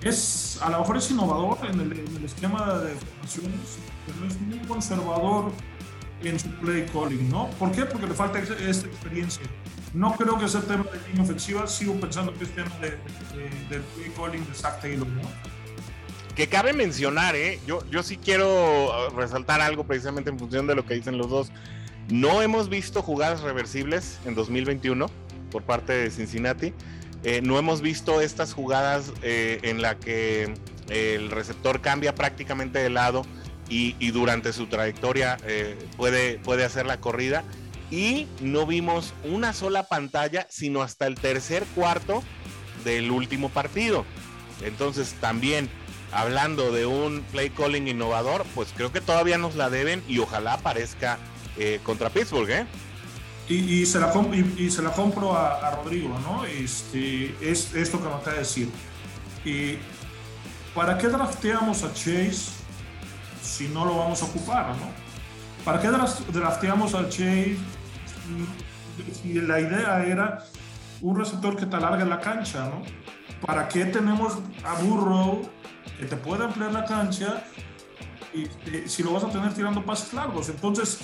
es, 0.02 0.58
a 0.60 0.70
lo 0.70 0.80
mejor 0.80 0.96
es 0.96 1.10
innovador 1.10 1.58
en 1.68 1.80
el, 1.80 1.92
en 1.92 2.16
el 2.16 2.24
esquema 2.24 2.78
de 2.78 2.94
formaciones, 2.94 3.78
pero 4.06 4.26
es 4.26 4.40
muy 4.40 4.58
conservador 4.66 5.52
en 6.22 6.38
su 6.38 6.48
play 6.56 6.86
calling, 6.92 7.28
¿no? 7.30 7.48
¿Por 7.58 7.72
qué? 7.72 7.84
Porque 7.84 8.06
le 8.06 8.14
falta 8.14 8.38
esta 8.38 8.86
experiencia. 8.86 9.42
No 9.94 10.14
creo 10.16 10.38
que 10.38 10.48
sea 10.48 10.62
tema 10.62 10.84
de 10.84 11.08
línea 11.08 11.22
ofensiva, 11.22 11.66
sigo 11.66 11.94
pensando 12.00 12.32
que 12.34 12.44
es 12.44 12.54
tema 12.54 12.70
de, 12.80 12.90
del 13.68 13.82
play 13.82 14.10
calling 14.16 14.46
de 14.46 14.54
Zach 14.54 14.80
Taylor, 14.80 15.06
¿no? 15.06 15.22
Que 16.34 16.46
cabe 16.48 16.72
mencionar, 16.72 17.36
¿eh? 17.36 17.60
Yo, 17.66 17.84
yo 17.90 18.02
sí 18.02 18.16
quiero 18.16 19.10
resaltar 19.10 19.60
algo 19.60 19.84
precisamente 19.84 20.30
en 20.30 20.38
función 20.38 20.66
de 20.66 20.74
lo 20.74 20.86
que 20.86 20.94
dicen 20.94 21.18
los 21.18 21.28
dos. 21.28 21.52
No 22.08 22.40
hemos 22.40 22.68
visto 22.68 23.02
jugadas 23.02 23.42
reversibles 23.42 24.18
en 24.24 24.34
2021 24.34 25.06
por 25.50 25.62
parte 25.62 25.92
de 25.92 26.10
Cincinnati. 26.10 26.72
Eh, 27.24 27.40
no 27.42 27.58
hemos 27.58 27.80
visto 27.80 28.20
estas 28.20 28.52
jugadas 28.52 29.12
eh, 29.22 29.61
en 29.62 29.80
la 29.80 29.96
que 29.96 30.54
el 30.88 31.30
receptor 31.30 31.80
cambia 31.80 32.14
prácticamente 32.14 32.80
de 32.80 32.90
lado 32.90 33.24
y, 33.68 34.11
durante 34.11 34.52
su 34.52 34.66
trayectoria 34.66 35.38
eh, 35.46 35.78
puede, 35.96 36.38
puede 36.38 36.64
hacer 36.64 36.85
la 36.85 37.00
corrida. 37.00 37.42
Y 37.90 38.26
no 38.40 38.66
vimos 38.66 39.14
una 39.24 39.52
sola 39.52 39.85
pantalla, 39.85 40.46
sino 40.50 40.82
hasta 40.82 41.06
el 41.06 41.14
tercer 41.14 41.64
cuarto 41.74 42.22
del 42.85 43.11
último 43.11 43.48
partido. 43.48 44.04
Entonces 44.62 45.14
también, 45.20 45.70
hablando 46.11 46.70
de 46.70 46.85
un 46.85 47.22
play 47.32 47.50
calling 47.50 47.88
innovador, 47.88 48.44
pues 48.54 48.74
creo 48.76 48.92
que 48.92 49.00
todavía 49.00 49.38
nos 49.38 49.56
la 49.56 49.70
deben 49.70 50.02
y 50.06 50.18
ojalá 50.18 50.54
aparezca 50.54 51.18
contra 51.85 52.08
Pittsburgh, 52.08 52.50
¿eh? 52.50 52.66
Y, 53.54 53.84
se, 53.86 54.00
la 54.00 54.12
y, 54.56 54.70
se 54.70 54.80
la 54.80 54.92
compro 54.92 55.36
a, 55.36 55.70
Rodrigo, 55.72 56.18
¿no? 56.20 56.44
Este, 56.44 57.36
es 57.40 57.74
esto 57.74 57.98
que 57.98 58.04
me 58.08 58.14
acaba 58.14 58.32
de 58.32 58.38
decir. 58.38 58.70
Y 59.44 59.76
¿Para 60.74 60.96
qué 60.96 61.08
drafteamos 61.08 61.82
a 61.84 61.92
Chase 61.92 62.50
si 63.42 63.68
no 63.68 63.84
lo 63.84 63.98
vamos 63.98 64.22
a 64.22 64.24
ocupar, 64.24 64.68
¿no? 64.68 64.90
¿Para 65.64 65.80
qué 65.80 65.88
drafteamos 65.88 66.94
al 66.94 67.10
Chase 67.10 67.58
si 69.22 69.34
la 69.34 69.60
idea 69.60 70.04
era 70.04 70.44
un 71.02 71.18
receptor 71.18 71.56
que 71.56 71.66
te 71.66 71.76
alargue 71.76 72.06
la 72.06 72.20
cancha, 72.20 72.70
¿no? 72.70 72.82
¿Para 73.46 73.68
qué 73.68 73.84
tenemos 73.84 74.38
a 74.64 74.74
Burrow 74.82 75.42
que 75.98 76.06
te 76.06 76.16
pueda 76.16 76.46
ampliar 76.46 76.72
la 76.72 76.84
cancha 76.84 77.44
y, 78.32 78.46
si 78.88 79.02
lo 79.02 79.12
vas 79.12 79.24
a 79.24 79.28
tener 79.28 79.52
tirando 79.52 79.84
pases 79.84 80.14
largos? 80.14 80.48
Entonces, 80.48 81.00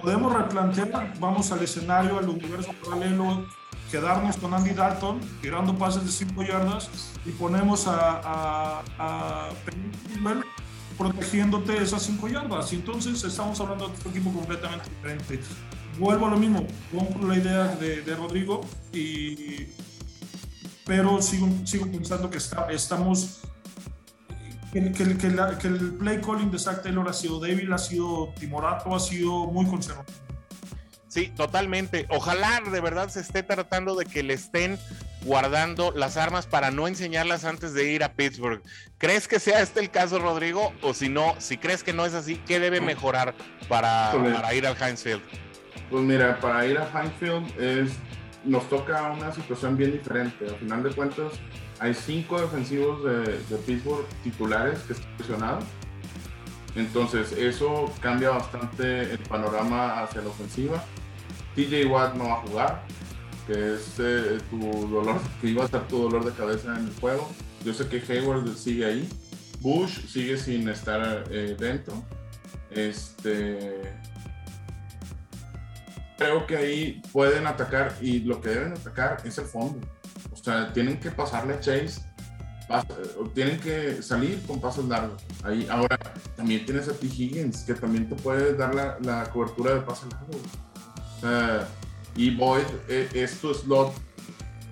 podemos 0.00 0.32
replantear, 0.32 1.14
vamos 1.18 1.50
al 1.52 1.62
escenario, 1.62 2.18
al 2.18 2.28
universo 2.28 2.72
paralelo, 2.84 3.46
quedarnos 3.90 4.36
con 4.36 4.52
Andy 4.54 4.70
Dalton 4.70 5.20
tirando 5.40 5.76
pases 5.76 6.04
de 6.04 6.10
5 6.10 6.42
yardas 6.42 6.90
y 7.24 7.30
ponemos 7.30 7.86
a, 7.86 8.82
a, 8.98 9.50
protegiéndote 10.96 11.82
esas 11.82 12.02
cinco 12.02 12.28
yardas. 12.28 12.72
Y 12.72 12.76
entonces 12.76 13.22
estamos 13.24 13.60
hablando 13.60 13.88
de 13.88 13.94
otro 13.94 14.10
equipo 14.10 14.32
completamente 14.32 14.88
diferente. 14.90 15.40
Vuelvo 15.98 16.26
a 16.26 16.30
lo 16.30 16.36
mismo, 16.36 16.66
compro 16.92 17.28
la 17.28 17.36
idea 17.36 17.68
de, 17.76 18.16
Rodrigo, 18.16 18.62
y, 18.92 19.66
pero 20.84 21.22
sigo, 21.22 21.48
sigo 21.64 21.86
pensando 21.86 22.28
que 22.30 22.38
estamos 22.38 23.42
que, 24.74 24.92
que, 24.92 25.16
que, 25.16 25.28
la, 25.30 25.56
que, 25.56 25.68
el 25.68 25.94
play 25.94 26.20
calling 26.20 26.50
de 26.50 26.58
Zach 26.58 26.82
Taylor 26.82 27.08
ha 27.08 27.12
sido 27.12 27.38
débil, 27.38 27.72
ha 27.72 27.78
sido 27.78 28.34
timorato, 28.38 28.94
ha 28.94 29.00
sido 29.00 29.46
muy 29.46 29.66
conservador. 29.66 30.12
Sí, 31.06 31.28
totalmente. 31.28 32.06
Ojalá 32.10 32.60
de 32.60 32.80
verdad 32.80 33.08
se 33.08 33.20
esté 33.20 33.44
tratando 33.44 33.94
de 33.94 34.04
que 34.04 34.24
le 34.24 34.34
estén 34.34 34.76
guardando 35.22 35.92
las 35.92 36.16
armas 36.16 36.46
para 36.46 36.72
no 36.72 36.88
enseñarlas 36.88 37.44
antes 37.44 37.72
de 37.72 37.88
ir 37.92 38.02
a 38.02 38.14
Pittsburgh. 38.14 38.60
¿Crees 38.98 39.28
que 39.28 39.38
sea 39.38 39.62
este 39.62 39.78
el 39.78 39.90
caso, 39.90 40.18
Rodrigo? 40.18 40.72
O 40.82 40.92
si 40.92 41.08
no, 41.08 41.36
si 41.38 41.56
crees 41.56 41.84
que 41.84 41.92
no 41.92 42.04
es 42.04 42.14
así, 42.14 42.36
¿qué 42.46 42.58
debe 42.58 42.80
mejorar 42.80 43.36
para, 43.68 44.10
para 44.12 44.54
ir 44.54 44.66
al 44.66 44.76
Heinz 44.76 45.04
Field? 45.04 45.22
Pues 45.88 46.02
mira, 46.02 46.40
para 46.40 46.66
ir 46.66 46.78
a 46.78 46.90
Heinz 46.92 47.14
Field 47.20 47.60
es, 47.60 47.92
nos 48.44 48.68
toca 48.68 49.12
una 49.12 49.32
situación 49.32 49.76
bien 49.76 49.92
diferente. 49.92 50.46
Al 50.48 50.56
final 50.56 50.82
de 50.82 50.90
cuentas, 50.90 51.32
hay 51.84 51.92
cinco 51.92 52.40
defensivos 52.40 53.04
de, 53.04 53.38
de 53.50 53.56
Pittsburgh 53.66 54.06
titulares 54.22 54.78
que 54.84 54.94
están 54.94 55.16
presionados. 55.18 55.64
Entonces, 56.76 57.32
eso 57.32 57.92
cambia 58.00 58.30
bastante 58.30 59.02
el 59.02 59.18
panorama 59.18 60.02
hacia 60.02 60.22
la 60.22 60.28
ofensiva. 60.28 60.82
TJ 61.54 61.84
Watt 61.84 62.14
no 62.14 62.24
va 62.24 62.32
a 62.32 62.36
jugar, 62.36 62.82
que 63.46 63.74
es 63.74 63.96
eh, 63.98 64.38
tu 64.48 64.88
dolor, 64.88 65.20
que 65.42 65.48
iba 65.48 65.60
a 65.60 65.66
estar 65.66 65.86
tu 65.86 65.98
dolor 65.98 66.24
de 66.24 66.32
cabeza 66.32 66.74
en 66.74 66.86
el 66.86 66.94
juego. 66.94 67.30
Yo 67.66 67.74
sé 67.74 67.86
que 67.86 68.00
Hayward 68.10 68.56
sigue 68.56 68.86
ahí. 68.86 69.08
Bush 69.60 70.06
sigue 70.06 70.38
sin 70.38 70.66
estar 70.70 71.24
eh, 71.30 71.54
dentro. 71.58 72.02
Este. 72.70 73.92
Creo 76.16 76.46
que 76.46 76.56
ahí 76.56 77.02
pueden 77.12 77.46
atacar 77.46 77.94
y 78.00 78.20
lo 78.20 78.40
que 78.40 78.48
deben 78.48 78.72
atacar 78.72 79.18
es 79.26 79.36
el 79.36 79.44
fondo. 79.44 79.86
Sea, 80.44 80.70
tienen 80.74 81.00
que 81.00 81.10
pasarle 81.10 81.58
Chase, 81.60 82.02
tienen 83.34 83.58
que 83.60 84.02
salir 84.02 84.42
con 84.46 84.60
pasos 84.60 84.84
largos. 84.84 85.22
Ahí, 85.42 85.66
ahora, 85.70 85.98
también 86.36 86.66
tienes 86.66 86.86
a 86.86 86.92
T. 86.92 87.06
Higgins, 87.06 87.62
que 87.62 87.72
también 87.72 88.06
te 88.10 88.14
puede 88.14 88.54
dar 88.54 88.74
la, 88.74 88.98
la 89.00 89.24
cobertura 89.30 89.74
de 89.74 89.80
pasos 89.80 90.08
largos. 90.12 90.36
Uh, 91.22 91.64
y 92.14 92.36
Boyd 92.36 92.66
eh, 92.88 93.08
es 93.14 93.40
tu 93.40 93.54
slot 93.54 93.94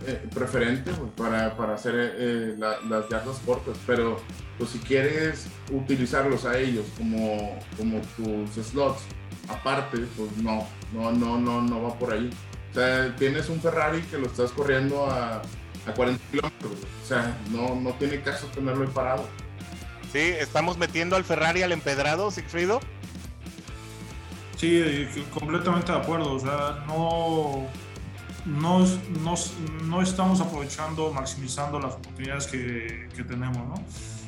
eh, 0.07 0.29
preferente 0.35 0.91
pues, 0.93 1.11
para, 1.13 1.57
para, 1.57 1.75
hacer 1.75 1.95
eh, 1.97 2.55
la, 2.59 2.79
las 2.83 3.09
yardas 3.09 3.39
cortas, 3.47 3.79
pero 3.87 4.21
pues, 4.59 4.69
si 4.69 4.79
quieres 4.79 5.47
utilizarlos 5.71 6.45
a 6.45 6.59
ellos 6.59 6.85
como, 6.99 7.59
como 7.79 7.99
tus 8.17 8.63
slots 8.67 9.05
aparte, 9.49 10.07
pues 10.19 10.37
no, 10.37 10.69
no, 10.93 11.13
no, 11.13 11.39
no, 11.39 11.63
no 11.63 11.83
va 11.83 11.99
por 11.99 12.13
ahí. 12.13 12.29
O 12.71 12.75
sea, 12.75 13.17
tienes 13.17 13.49
un 13.49 13.59
Ferrari 13.59 14.03
que 14.03 14.19
lo 14.19 14.27
estás 14.27 14.51
corriendo 14.53 15.07
a, 15.07 15.41
a 15.87 15.93
40 15.93 16.25
kilómetros, 16.31 16.73
o 16.73 17.07
sea, 17.07 17.37
no, 17.51 17.75
no 17.75 17.91
tiene 17.95 18.21
caso 18.21 18.47
tenerlo 18.49 18.85
ahí 18.85 18.91
parado. 18.93 19.29
Sí, 20.13 20.19
estamos 20.19 20.77
metiendo 20.77 21.17
al 21.17 21.25
Ferrari 21.25 21.63
al 21.63 21.73
empedrado, 21.73 22.31
Sigfrido. 22.31 22.81
Sí, 24.57 25.09
completamente 25.33 25.91
de 25.91 25.99
acuerdo. 25.99 26.35
O 26.35 26.39
sea, 26.39 26.85
no, 26.87 27.67
no, 28.45 28.87
no, 29.25 29.35
no 29.85 30.03
estamos 30.03 30.41
aprovechando, 30.41 31.13
maximizando 31.13 31.81
las 31.81 31.95
oportunidades 31.95 32.47
que, 32.47 33.09
que, 33.17 33.25
tenemos, 33.25 33.57
¿no? 33.57 33.75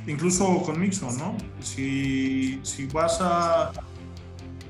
Incluso 0.07 0.63
con 0.63 0.81
Mixon, 0.81 1.17
¿no? 1.19 1.37
Si, 1.61 2.59
si 2.65 2.87
vas 2.87 3.19
a 3.21 3.71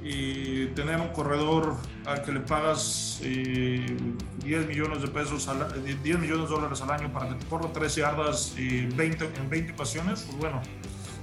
eh, 0.04 0.70
tener 0.74 1.00
un 1.00 1.08
corredor 1.08 1.76
al 2.04 2.22
que 2.22 2.32
le 2.32 2.40
pagas 2.40 3.20
eh, 3.22 3.96
10 4.44 4.66
millones 4.66 5.00
de 5.00 5.08
pesos, 5.08 5.48
al, 5.48 5.82
10 5.82 6.18
millones 6.18 6.48
de 6.48 6.54
dólares 6.54 6.82
al 6.82 6.90
año 6.90 7.12
para 7.12 7.30
que 7.30 7.36
te 7.36 7.46
corra 7.46 7.72
13 7.72 8.00
yardas 8.00 8.54
eh, 8.58 8.88
20, 8.94 9.24
en 9.24 9.50
20 9.50 9.72
ocasiones, 9.72 10.22
pues 10.26 10.38
bueno, 10.38 10.60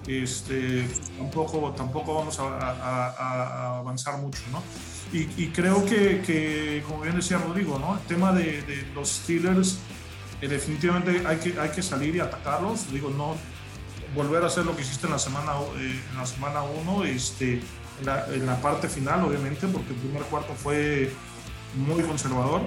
este, 0.08 0.88
tampoco, 1.18 1.72
tampoco 1.78 2.16
vamos 2.16 2.40
a, 2.40 2.44
a, 2.44 3.08
a 3.10 3.80
avanzar 3.80 4.18
mucho, 4.18 4.42
¿no? 4.52 4.64
Y, 5.14 5.28
y 5.38 5.50
creo 5.50 5.86
que, 5.86 6.22
que, 6.22 6.84
como 6.88 7.02
bien 7.02 7.16
decía 7.16 7.38
Rodrigo, 7.38 7.78
¿no? 7.78 7.96
El 7.96 8.06
tema 8.08 8.32
de, 8.32 8.62
de 8.64 8.88
los 8.96 9.10
Steelers, 9.10 9.80
eh, 10.42 10.48
definitivamente 10.48 11.22
hay 11.28 11.38
que, 11.38 11.60
hay 11.60 11.70
que 11.70 11.84
salir 11.84 12.16
y 12.16 12.20
atacarlos, 12.20 12.92
digo, 12.92 13.10
no 13.10 13.36
volver 14.16 14.44
a 14.44 14.48
hacer 14.48 14.66
lo 14.66 14.76
que 14.76 14.82
hiciste 14.82 15.06
en 15.06 15.14
la 15.14 15.20
semana 15.20 15.54
eh, 15.78 16.02
en 16.12 16.18
la 16.18 16.26
semana 16.26 16.64
1, 16.64 17.06
este, 17.06 17.62
la, 18.04 18.26
en 18.34 18.46
la 18.46 18.62
parte 18.62 18.88
final, 18.88 19.24
obviamente, 19.24 19.68
porque 19.68 19.94
el 19.94 20.00
primer 20.00 20.24
cuarto 20.24 20.54
fue 20.54 21.12
muy 21.76 22.04
conservador, 22.04 22.62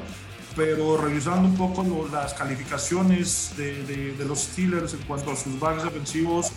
pero 0.57 0.97
revisando 0.97 1.49
un 1.49 1.57
poco 1.57 1.83
lo, 1.83 2.09
las 2.09 2.35
calificaciones 2.35 3.55
de, 3.57 3.83
de, 3.85 4.13
de, 4.17 4.25
los 4.25 4.41
Steelers 4.41 4.95
en 4.95 5.01
cuanto 5.01 5.33
a 5.33 5.37
sus 5.37 5.59
backs 5.59 5.85
defensivos, 5.85 6.53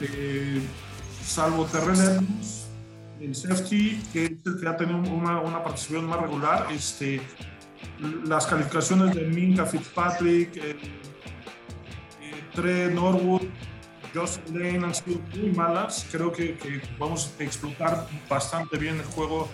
eh, 0.00 0.60
salvo 1.24 1.64
Terrell 1.66 2.26
el 3.20 3.34
safety, 3.34 4.00
que 4.12 4.24
es 4.24 4.32
el 4.46 4.60
que 4.60 4.68
ha 4.68 4.76
tenido 4.76 4.98
una, 4.98 5.40
una 5.40 5.62
participación 5.62 6.06
más 6.06 6.20
regular, 6.20 6.66
este, 6.72 7.20
las 8.24 8.46
calificaciones 8.46 9.14
de 9.14 9.26
Minka 9.26 9.66
Fitzpatrick, 9.66 10.56
eh, 10.56 10.76
eh, 12.56 12.90
Norwood, 12.94 13.42
Joseph 14.14 14.48
Lane 14.52 14.84
han 14.84 14.94
sido 14.94 15.18
muy 15.34 15.50
malas. 15.50 16.06
Creo 16.10 16.32
que, 16.32 16.56
vamos 16.98 17.32
a 17.38 17.42
explotar 17.42 18.06
bastante 18.28 18.76
bien 18.78 18.96
el 18.96 19.04
juego, 19.04 19.48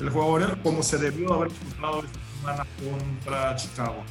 el 0.00 0.10
juego 0.10 0.38
como 0.62 0.82
se 0.82 0.98
debió 0.98 1.34
haber 1.34 1.48
explotado 1.48 2.04
esta 2.04 2.20
semana 2.38 2.66
contra 2.78 3.56
Chicago. 3.56 4.04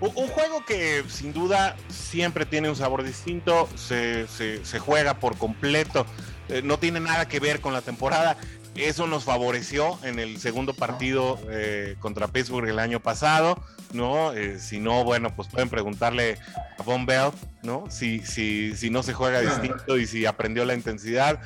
Un 0.00 0.28
juego 0.28 0.64
que 0.64 1.04
sin 1.08 1.34
duda 1.34 1.76
siempre 1.88 2.46
tiene 2.46 2.70
un 2.70 2.76
sabor 2.76 3.02
distinto, 3.02 3.68
se, 3.74 4.26
se, 4.28 4.64
se 4.64 4.78
juega 4.78 5.20
por 5.20 5.36
completo, 5.36 6.06
eh, 6.48 6.62
no 6.62 6.78
tiene 6.78 7.00
nada 7.00 7.28
que 7.28 7.38
ver 7.38 7.60
con 7.60 7.74
la 7.74 7.82
temporada. 7.82 8.38
Eso 8.74 9.06
nos 9.06 9.24
favoreció 9.24 9.98
en 10.04 10.18
el 10.18 10.38
segundo 10.38 10.74
partido 10.74 11.38
eh, 11.50 11.96
contra 11.98 12.28
Pittsburgh 12.28 12.68
el 12.68 12.78
año 12.78 13.00
pasado, 13.00 13.62
¿no? 13.92 14.32
Eh, 14.32 14.58
si 14.58 14.78
no, 14.78 15.04
bueno, 15.04 15.34
pues 15.34 15.48
pueden 15.48 15.68
preguntarle 15.68 16.38
a 16.78 16.82
Von 16.82 17.04
Bell, 17.04 17.30
¿no? 17.62 17.84
Si, 17.90 18.20
si, 18.20 18.76
si 18.76 18.88
no 18.90 19.02
se 19.02 19.12
juega 19.12 19.40
distinto 19.40 19.98
y 19.98 20.06
si 20.06 20.24
aprendió 20.24 20.64
la 20.64 20.74
intensidad. 20.74 21.40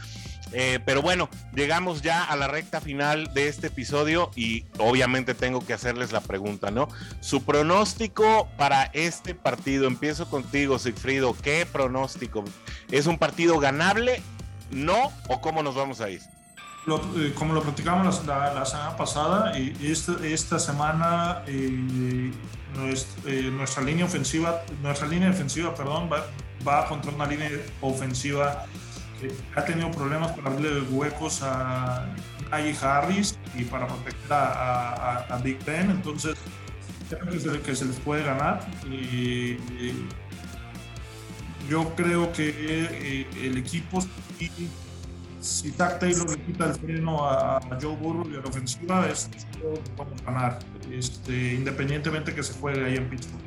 Eh, 0.52 0.78
pero 0.84 1.02
bueno, 1.02 1.28
llegamos 1.54 2.02
ya 2.02 2.22
a 2.22 2.36
la 2.36 2.46
recta 2.46 2.80
final 2.80 3.32
de 3.34 3.48
este 3.48 3.66
episodio 3.68 4.30
y 4.36 4.64
obviamente 4.78 5.34
tengo 5.34 5.64
que 5.66 5.72
hacerles 5.72 6.12
la 6.12 6.20
pregunta, 6.20 6.70
¿no? 6.70 6.88
Su 7.20 7.42
pronóstico 7.42 8.48
para 8.56 8.84
este 8.92 9.34
partido, 9.34 9.88
empiezo 9.88 10.30
contigo, 10.30 10.78
Sigfrido, 10.78 11.34
¿qué 11.42 11.66
pronóstico? 11.66 12.44
¿Es 12.90 13.06
un 13.06 13.18
partido 13.18 13.58
ganable? 13.58 14.22
¿No? 14.70 15.12
¿O 15.28 15.40
cómo 15.40 15.62
nos 15.64 15.74
vamos 15.74 16.00
a 16.00 16.10
ir? 16.10 16.20
Lo, 16.86 16.96
eh, 17.16 17.32
como 17.34 17.54
lo 17.54 17.62
platicamos 17.62 18.26
la, 18.26 18.38
la, 18.38 18.54
la 18.54 18.66
semana 18.66 18.96
pasada, 18.96 19.58
y 19.58 19.74
esta, 19.90 20.14
esta 20.22 20.58
semana 20.58 21.42
eh, 21.46 22.30
nuestra, 22.76 23.30
eh, 23.30 23.50
nuestra, 23.50 23.82
línea 23.82 24.04
ofensiva, 24.04 24.62
nuestra 24.82 25.08
línea 25.08 25.28
defensiva, 25.28 25.74
perdón, 25.74 26.10
va, 26.12 26.26
va 26.66 26.86
contra 26.86 27.10
una 27.10 27.26
línea 27.26 27.50
ofensiva 27.80 28.66
que 29.20 29.34
ha 29.56 29.64
tenido 29.64 29.90
problemas 29.90 30.32
para 30.32 30.50
darle 30.50 30.82
huecos 30.82 31.42
a 31.42 32.06
Najee 32.50 32.76
Harris 32.82 33.38
y 33.54 33.64
para 33.64 33.86
proteger 33.86 34.32
a, 34.32 34.92
a, 34.92 35.34
a, 35.34 35.38
Big 35.38 35.64
Ben, 35.64 35.90
entonces 35.90 36.36
creo 37.08 37.26
que 37.30 37.40
se, 37.40 37.60
que 37.60 37.76
se 37.76 37.84
les 37.86 37.96
puede 38.00 38.24
ganar. 38.24 38.60
Y, 38.90 39.56
yo 41.68 41.94
creo 41.94 42.30
que 42.32 42.54
eh, 42.58 43.26
el 43.42 43.56
equipo 43.56 44.04
si 45.44 45.70
Zach 45.72 45.98
Taylor 45.98 46.28
le 46.30 46.42
quita 46.42 46.66
el 46.66 46.74
freno 46.74 47.28
a, 47.28 47.58
a 47.58 47.78
Joe 47.80 47.94
Burrow 47.96 48.26
y 48.30 48.36
a 48.36 48.40
la 48.40 48.48
ofensiva, 48.48 49.06
es 49.06 49.28
vamos 49.96 50.20
a 50.22 50.32
ganar, 50.32 50.58
este, 50.90 51.54
independientemente 51.54 52.34
que 52.34 52.42
se 52.42 52.54
juegue 52.54 52.84
ahí 52.84 52.96
en 52.96 53.10
Pittsburgh. 53.10 53.42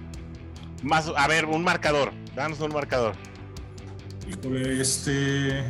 Más, 0.84 1.12
a 1.16 1.28
ver, 1.28 1.46
un 1.46 1.64
marcador, 1.64 2.14
danos 2.36 2.60
un 2.60 2.72
marcador. 2.72 3.16
Híjole, 4.30 4.80
este. 4.80 5.64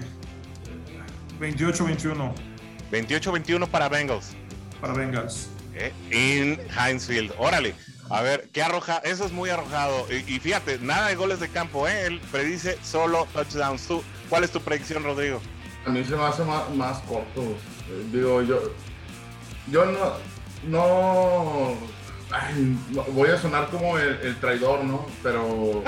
28-21. 1.40 2.34
28-21 2.92 3.68
para 3.70 3.88
Bengals. 3.88 4.36
Para 4.82 4.94
Bengals. 4.94 5.50
Eh, 5.76 5.94
en 6.10 6.60
Heinz 6.78 7.06
Field. 7.06 7.32
Órale. 7.38 7.74
A 8.10 8.22
ver, 8.22 8.50
qué 8.52 8.62
arroja, 8.64 8.98
eso 9.06 9.26
es 9.26 9.32
muy 9.32 9.50
arrojado. 9.50 10.08
Y, 10.10 10.36
y, 10.36 10.40
fíjate, 10.40 10.80
nada 10.80 11.08
de 11.08 11.16
goles 11.16 11.40
de 11.40 11.50
campo, 11.50 11.88
¿eh? 11.88 12.08
Él 12.08 12.20
predice 12.32 12.78
solo 12.84 13.28
touchdowns. 13.34 13.88
¿Tú, 13.88 14.04
¿Cuál 14.30 14.44
es 14.44 14.52
tu 14.52 14.60
predicción, 14.62 15.04
Rodrigo? 15.04 15.42
A 15.88 15.90
mí 15.90 16.04
se 16.04 16.18
me 16.18 16.24
hace 16.24 16.44
más, 16.44 16.98
corto. 17.04 17.42
Eh, 17.42 18.08
digo, 18.12 18.42
yo. 18.42 18.60
Yo 19.72 19.86
no. 19.86 20.14
No. 20.68 21.76
Voy 23.14 23.30
a 23.30 23.38
sonar 23.38 23.70
como 23.70 23.98
el, 23.98 24.36
traidor, 24.42 24.84
¿no? 24.84 25.06
Pero. 25.24 25.84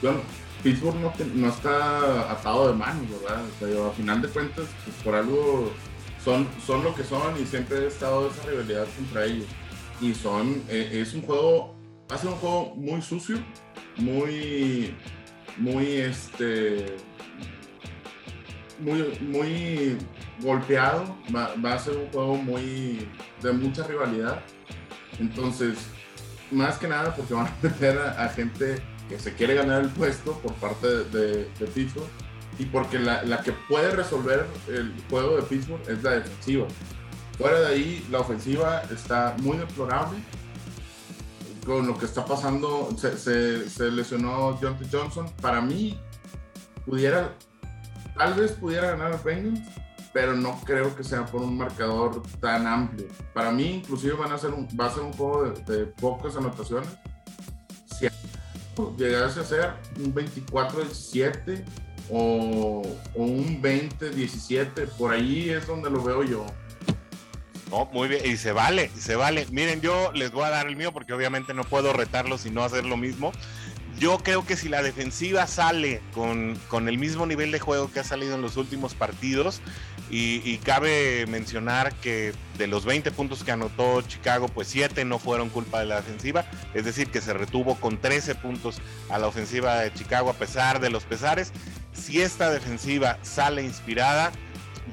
Yo, 0.00 0.14
Pittsburgh 0.62 0.96
no, 0.96 1.12
no, 1.34 1.48
está 1.48 2.32
atado 2.32 2.68
de 2.68 2.74
manos, 2.74 3.04
¿verdad? 3.10 3.42
O 3.78 3.90
a 3.90 3.92
final 3.92 4.22
de 4.22 4.28
cuentas, 4.28 4.66
pues, 4.84 4.96
por 5.04 5.14
algo 5.14 5.70
son, 6.24 6.48
son 6.66 6.82
lo 6.82 6.94
que 6.94 7.04
son 7.04 7.40
y 7.40 7.46
siempre 7.46 7.78
he 7.78 7.86
estado 7.86 8.30
esa 8.30 8.48
rivalidad 8.48 8.86
contra 8.96 9.26
ellos. 9.26 9.46
Y 10.00 10.14
son, 10.14 10.62
eh, 10.68 11.02
es 11.02 11.12
un 11.14 11.22
juego, 11.22 11.76
ser 12.08 12.30
un 12.30 12.36
juego 12.36 12.74
muy 12.74 13.02
sucio, 13.02 13.38
muy, 13.96 14.96
muy, 15.58 15.86
este, 15.92 16.96
muy, 18.78 19.18
muy 19.20 19.98
golpeado, 20.40 21.16
va, 21.34 21.72
a 21.72 21.78
ser 21.78 21.96
un 21.96 22.08
juego 22.08 22.36
muy, 22.36 23.08
de 23.42 23.52
mucha 23.52 23.86
rivalidad. 23.86 24.40
Entonces, 25.18 25.78
más 26.50 26.78
que 26.78 26.88
nada 26.88 27.14
porque 27.14 27.34
van 27.34 27.46
a 27.46 27.54
meter 27.62 27.98
a, 27.98 28.28
gente 28.28 28.82
que 29.08 29.18
se 29.18 29.34
quiere 29.34 29.54
ganar 29.54 29.82
el 29.82 29.88
puesto 29.90 30.38
por 30.38 30.52
parte 30.54 30.86
de, 30.86 31.48
de, 31.58 31.66
Pittsburgh 31.74 32.08
y 32.58 32.64
porque 32.66 32.98
la, 32.98 33.22
la, 33.22 33.42
que 33.42 33.52
puede 33.52 33.90
resolver 33.90 34.46
el 34.68 34.92
juego 35.08 35.36
de 35.36 35.42
Pittsburgh 35.42 35.82
es 35.88 36.02
la 36.02 36.12
defensiva. 36.12 36.66
Fuera 37.38 37.60
de 37.60 37.66
ahí, 37.66 38.06
la 38.10 38.20
ofensiva 38.20 38.82
está 38.90 39.36
muy 39.42 39.58
deplorable 39.58 40.18
con 41.66 41.86
lo 41.86 41.98
que 41.98 42.06
está 42.06 42.24
pasando. 42.24 42.88
Se, 42.96 43.90
lesionó 43.90 44.58
Jonathan 44.60 44.88
Johnson. 44.90 45.30
Para 45.42 45.60
mí, 45.60 45.98
pudiera, 46.86 47.34
tal 48.16 48.34
vez 48.34 48.52
pudiera 48.52 48.90
ganar 48.90 49.12
el 49.12 49.18
Bengals, 49.18 49.60
pero 50.12 50.34
no 50.34 50.60
creo 50.64 50.94
que 50.96 51.04
sea 51.04 51.26
por 51.26 51.42
un 51.42 51.58
marcador 51.58 52.22
tan 52.40 52.66
amplio. 52.66 53.06
Para 53.34 53.50
mí, 53.50 53.66
inclusive, 53.66 54.14
van 54.14 54.32
a 54.32 54.38
ser 54.38 54.50
un, 54.50 54.66
va 54.78 54.86
a 54.86 54.94
ser 54.94 55.02
un 55.02 55.12
juego 55.12 55.50
de, 55.50 55.86
pocas 55.86 56.36
anotaciones. 56.36 56.88
Si 57.98 58.08
llegase 58.96 59.40
a 59.40 59.44
ser 59.44 59.72
un 59.98 60.14
24-17 60.14 61.64
o, 62.10 62.82
o 63.14 63.22
un 63.22 63.62
20-17, 63.62 64.88
por 64.98 65.12
ahí 65.12 65.50
es 65.50 65.66
donde 65.66 65.90
lo 65.90 66.02
veo 66.02 66.22
yo. 66.22 66.46
No, 67.70 67.86
muy 67.92 68.06
bien, 68.08 68.24
y 68.24 68.36
se 68.36 68.52
vale, 68.52 68.90
se 68.96 69.16
vale. 69.16 69.46
Miren, 69.50 69.80
yo 69.80 70.12
les 70.12 70.30
voy 70.30 70.44
a 70.44 70.50
dar 70.50 70.68
el 70.68 70.76
mío 70.76 70.92
porque 70.92 71.12
obviamente 71.12 71.52
no 71.52 71.64
puedo 71.64 71.92
retarlos 71.92 72.46
y 72.46 72.50
no 72.50 72.62
hacer 72.62 72.84
lo 72.84 72.96
mismo. 72.96 73.32
Yo 73.98 74.18
creo 74.18 74.44
que 74.44 74.56
si 74.56 74.68
la 74.68 74.82
defensiva 74.82 75.46
sale 75.46 76.02
con, 76.12 76.58
con, 76.68 76.88
el 76.88 76.98
mismo 76.98 77.24
nivel 77.24 77.50
de 77.50 77.60
juego 77.60 77.90
que 77.90 78.00
ha 78.00 78.04
salido 78.04 78.34
en 78.34 78.42
los 78.42 78.56
últimos 78.56 78.94
partidos, 78.94 79.62
y, 80.08 80.58
cabe 80.58 81.26
mencionar 81.26 81.92
que 81.94 82.32
de 82.58 82.66
los 82.66 82.84
20 82.84 83.10
puntos 83.10 83.42
que 83.42 83.50
anotó 83.50 84.02
Chicago, 84.02 84.48
pues 84.48 84.68
7 84.68 85.04
no 85.04 85.18
fueron 85.18 85.48
culpa 85.48 85.80
de 85.80 85.86
la 85.86 85.96
defensiva, 85.96 86.44
es 86.74 86.84
decir, 86.84 87.10
que 87.10 87.20
se 87.20 87.32
retuvo 87.32 87.74
con 87.76 87.98
13 87.98 88.36
puntos 88.36 88.78
a 89.08 89.18
la 89.18 89.26
ofensiva 89.26 89.80
de 89.80 89.92
Chicago 89.92 90.30
a 90.30 90.34
pesar 90.34 90.80
de 90.80 90.90
los 90.90 91.04
pesares. 91.04 91.52
Si 91.92 92.20
esta 92.20 92.50
defensiva 92.50 93.18
sale 93.22 93.62
inspirada, 93.62 94.30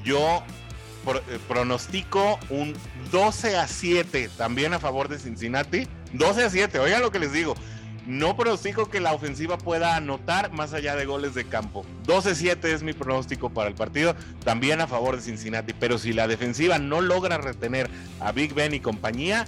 yo 0.02 0.42
eh, 1.06 1.38
pronostico 1.46 2.40
un 2.50 2.74
12 3.12 3.56
a 3.56 3.68
7 3.68 4.30
también 4.36 4.74
a 4.74 4.80
favor 4.80 5.08
de 5.08 5.18
Cincinnati. 5.18 5.86
12 6.12 6.44
a 6.44 6.50
7, 6.50 6.78
oigan 6.80 7.02
lo 7.02 7.12
que 7.12 7.20
les 7.20 7.32
digo. 7.32 7.54
No 8.06 8.36
pronostico 8.36 8.90
que 8.90 9.00
la 9.00 9.14
ofensiva 9.14 9.56
pueda 9.56 9.96
anotar 9.96 10.52
más 10.52 10.74
allá 10.74 10.94
de 10.94 11.06
goles 11.06 11.34
de 11.34 11.46
campo. 11.46 11.86
12-7 12.06 12.64
es 12.64 12.82
mi 12.82 12.92
pronóstico 12.92 13.48
para 13.48 13.68
el 13.68 13.74
partido, 13.74 14.14
también 14.44 14.82
a 14.82 14.86
favor 14.86 15.16
de 15.16 15.22
Cincinnati. 15.22 15.72
Pero 15.72 15.96
si 15.96 16.12
la 16.12 16.28
defensiva 16.28 16.78
no 16.78 17.00
logra 17.00 17.38
retener 17.38 17.88
a 18.20 18.32
Big 18.32 18.52
Ben 18.52 18.74
y 18.74 18.80
compañía, 18.80 19.46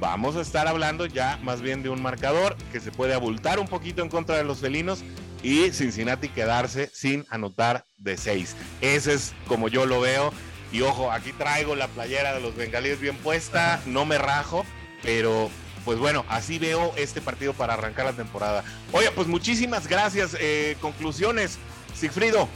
vamos 0.00 0.36
a 0.36 0.40
estar 0.40 0.68
hablando 0.68 1.04
ya 1.04 1.38
más 1.42 1.60
bien 1.60 1.82
de 1.82 1.90
un 1.90 2.00
marcador 2.00 2.56
que 2.72 2.80
se 2.80 2.92
puede 2.92 3.12
abultar 3.12 3.58
un 3.58 3.68
poquito 3.68 4.02
en 4.02 4.08
contra 4.08 4.36
de 4.36 4.44
los 4.44 4.60
felinos 4.60 5.04
y 5.42 5.70
Cincinnati 5.72 6.28
quedarse 6.28 6.90
sin 6.92 7.26
anotar 7.28 7.84
de 7.98 8.16
6. 8.16 8.56
Ese 8.80 9.14
es 9.14 9.34
como 9.46 9.68
yo 9.68 9.86
lo 9.86 10.00
veo. 10.00 10.32
Y 10.72 10.82
ojo, 10.82 11.10
aquí 11.10 11.32
traigo 11.32 11.74
la 11.74 11.88
playera 11.88 12.34
de 12.34 12.40
los 12.40 12.54
bengalíes 12.54 13.00
bien 13.00 13.16
puesta, 13.16 13.80
no 13.86 14.04
me 14.04 14.18
rajo, 14.18 14.66
pero 15.02 15.50
pues 15.88 15.98
bueno, 15.98 16.26
así 16.28 16.58
veo 16.58 16.92
este 16.98 17.22
partido 17.22 17.54
para 17.54 17.72
arrancar 17.72 18.04
la 18.04 18.12
temporada. 18.12 18.62
Oye, 18.92 19.10
pues 19.14 19.26
muchísimas 19.26 19.86
gracias. 19.86 20.36
Eh, 20.38 20.76
conclusiones, 20.82 21.56
Sigfrido. 21.94 22.46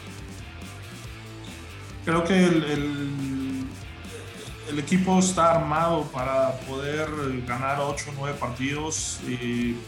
Creo 2.05 2.25
que 2.25 2.45
el, 2.45 3.67
el, 4.69 4.79
equipo 4.79 5.19
está 5.19 5.53
armado 5.53 6.03
para 6.13 6.59
poder 6.69 7.09
ganar 7.47 7.81
8 7.81 8.05
o 8.11 8.13
9 8.19 8.37
partidos 8.39 9.21
y, 9.27 9.79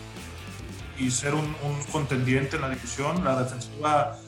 y 0.98 1.10
ser 1.10 1.34
un, 1.34 1.54
contendiente 1.92 2.56
en 2.56 2.62
la 2.62 2.70
división. 2.70 3.22
La 3.22 3.42
defensiva 3.42 4.18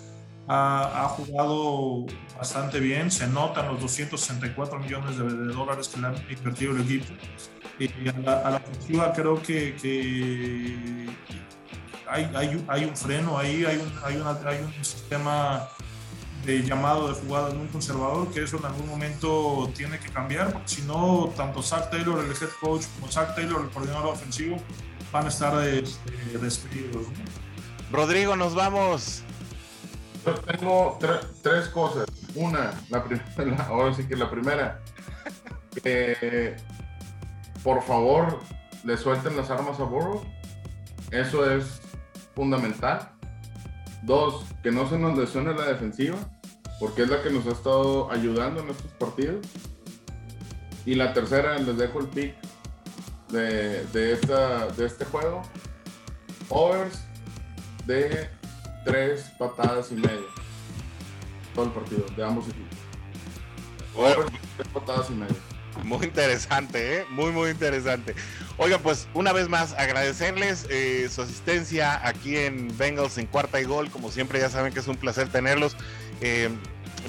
ha, 0.48 1.04
ha, 1.04 1.08
jugado 1.08 2.06
bastante 2.36 2.80
bien, 2.80 3.10
se 3.10 3.26
notan 3.26 3.68
los 3.68 3.80
264 3.80 4.78
millones 4.78 5.18
de, 5.18 5.24
de 5.24 5.52
dólares 5.52 5.88
que 5.88 6.00
le 6.00 6.06
han 6.06 6.16
invertido 6.30 6.72
el 6.72 6.82
equipo 6.82 7.12
a, 7.78 8.20
la, 8.20 8.48
a, 8.48 8.56
ofensiva 8.56 9.12
creo 9.12 9.42
que, 9.42 9.76
que 9.76 11.08
hay, 12.08 12.30
hay, 12.34 12.64
hay, 12.68 12.84
un 12.84 12.96
freno 12.96 13.38
ahí, 13.38 13.64
hay 13.64 13.76
un, 13.76 13.92
hay, 14.04 14.16
una, 14.16 14.30
hay 14.48 14.60
un 14.60 14.84
sistema 14.84 15.68
de 16.44 16.62
llamado 16.62 17.08
de 17.08 17.14
jugadas 17.14 17.54
muy 17.54 17.66
conservador 17.66 18.32
que 18.32 18.44
eso 18.44 18.58
en 18.58 18.66
algún 18.66 18.88
momento 18.88 19.70
tiene 19.76 19.98
que 19.98 20.08
cambiar, 20.10 20.52
porque 20.52 20.68
si 20.68 20.82
no, 20.82 21.32
tanto 21.36 21.62
Zach 21.62 21.90
Taylor, 21.90 22.24
el 22.24 22.30
head 22.30 22.50
coach, 22.60 22.84
como 22.94 23.10
Zach 23.10 23.34
Taylor, 23.34 23.62
el 23.62 23.70
coordinador 23.70 24.14
ofensivo, 24.14 24.56
van 25.12 25.26
a 25.26 25.28
estar 25.28 25.66
este, 25.66 26.38
despedidos. 26.40 27.06
Rodrigo, 27.90 28.36
nos 28.36 28.54
vamos. 28.54 29.22
Yo 30.26 30.34
tengo 30.34 30.98
tres 31.42 31.68
cosas. 31.68 32.06
Una, 32.34 32.72
la, 32.90 33.04
la, 33.44 33.66
ahora 33.68 33.94
sí 33.94 34.06
que 34.08 34.16
la 34.16 34.28
primera, 34.28 34.80
que 35.82 36.56
por 37.62 37.82
favor, 37.82 38.40
le 38.84 38.96
suelten 38.96 39.36
las 39.36 39.50
armas 39.50 39.78
a 39.80 39.84
Burrow. 39.84 40.22
Eso 41.12 41.48
es 41.48 41.80
fundamental. 42.34 43.08
Dos, 44.02 44.44
que 44.62 44.70
no 44.70 44.88
se 44.88 44.98
nos 44.98 45.16
lesione 45.16 45.54
la 45.54 45.66
defensiva, 45.66 46.16
porque 46.78 47.02
es 47.02 47.08
la 47.08 47.22
que 47.22 47.30
nos 47.30 47.46
ha 47.46 47.52
estado 47.52 48.10
ayudando 48.10 48.62
en 48.62 48.70
estos 48.70 48.90
partidos. 48.92 49.46
Y 50.84 50.94
la 50.94 51.12
tercera, 51.12 51.58
les 51.58 51.76
dejo 51.76 52.00
el 52.00 52.08
pick 52.08 52.34
de, 53.30 53.84
de, 53.86 54.12
esta, 54.12 54.68
de 54.68 54.86
este 54.86 55.04
juego. 55.04 55.42
Overs 56.48 57.04
de 57.86 58.28
tres 58.86 59.32
patadas 59.36 59.90
y 59.90 59.96
media. 59.96 60.28
Todo 61.54 61.66
el 61.66 61.70
partido, 61.72 62.06
de 62.16 62.24
ambos 62.24 62.46
equipos. 62.48 62.78
Tres 64.56 64.68
patadas 64.68 65.10
y 65.10 65.14
media. 65.14 65.36
Muy 65.82 66.06
interesante, 66.06 67.00
¿eh? 67.00 67.06
muy, 67.10 67.32
muy 67.32 67.50
interesante. 67.50 68.14
Oiga, 68.56 68.78
pues 68.78 69.08
una 69.12 69.32
vez 69.32 69.48
más 69.48 69.74
agradecerles 69.74 70.66
eh, 70.70 71.08
su 71.10 71.20
asistencia 71.20 72.06
aquí 72.06 72.36
en 72.36 72.76
Bengals 72.78 73.18
en 73.18 73.26
cuarta 73.26 73.60
y 73.60 73.64
gol. 73.64 73.90
Como 73.90 74.10
siempre, 74.10 74.40
ya 74.40 74.48
saben 74.48 74.72
que 74.72 74.80
es 74.80 74.88
un 74.88 74.96
placer 74.96 75.28
tenerlos. 75.28 75.76
Eh, 76.22 76.48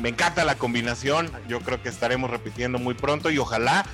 me 0.02 0.10
encanta 0.10 0.44
la 0.44 0.56
combinación. 0.56 1.32
Yo 1.48 1.62
creo 1.62 1.82
que 1.82 1.90
estaremos 1.90 2.30
repitiendo 2.30 2.80
muy 2.80 2.96
pronto 2.96 3.30
y 3.30 3.38
ojalá 3.38 3.86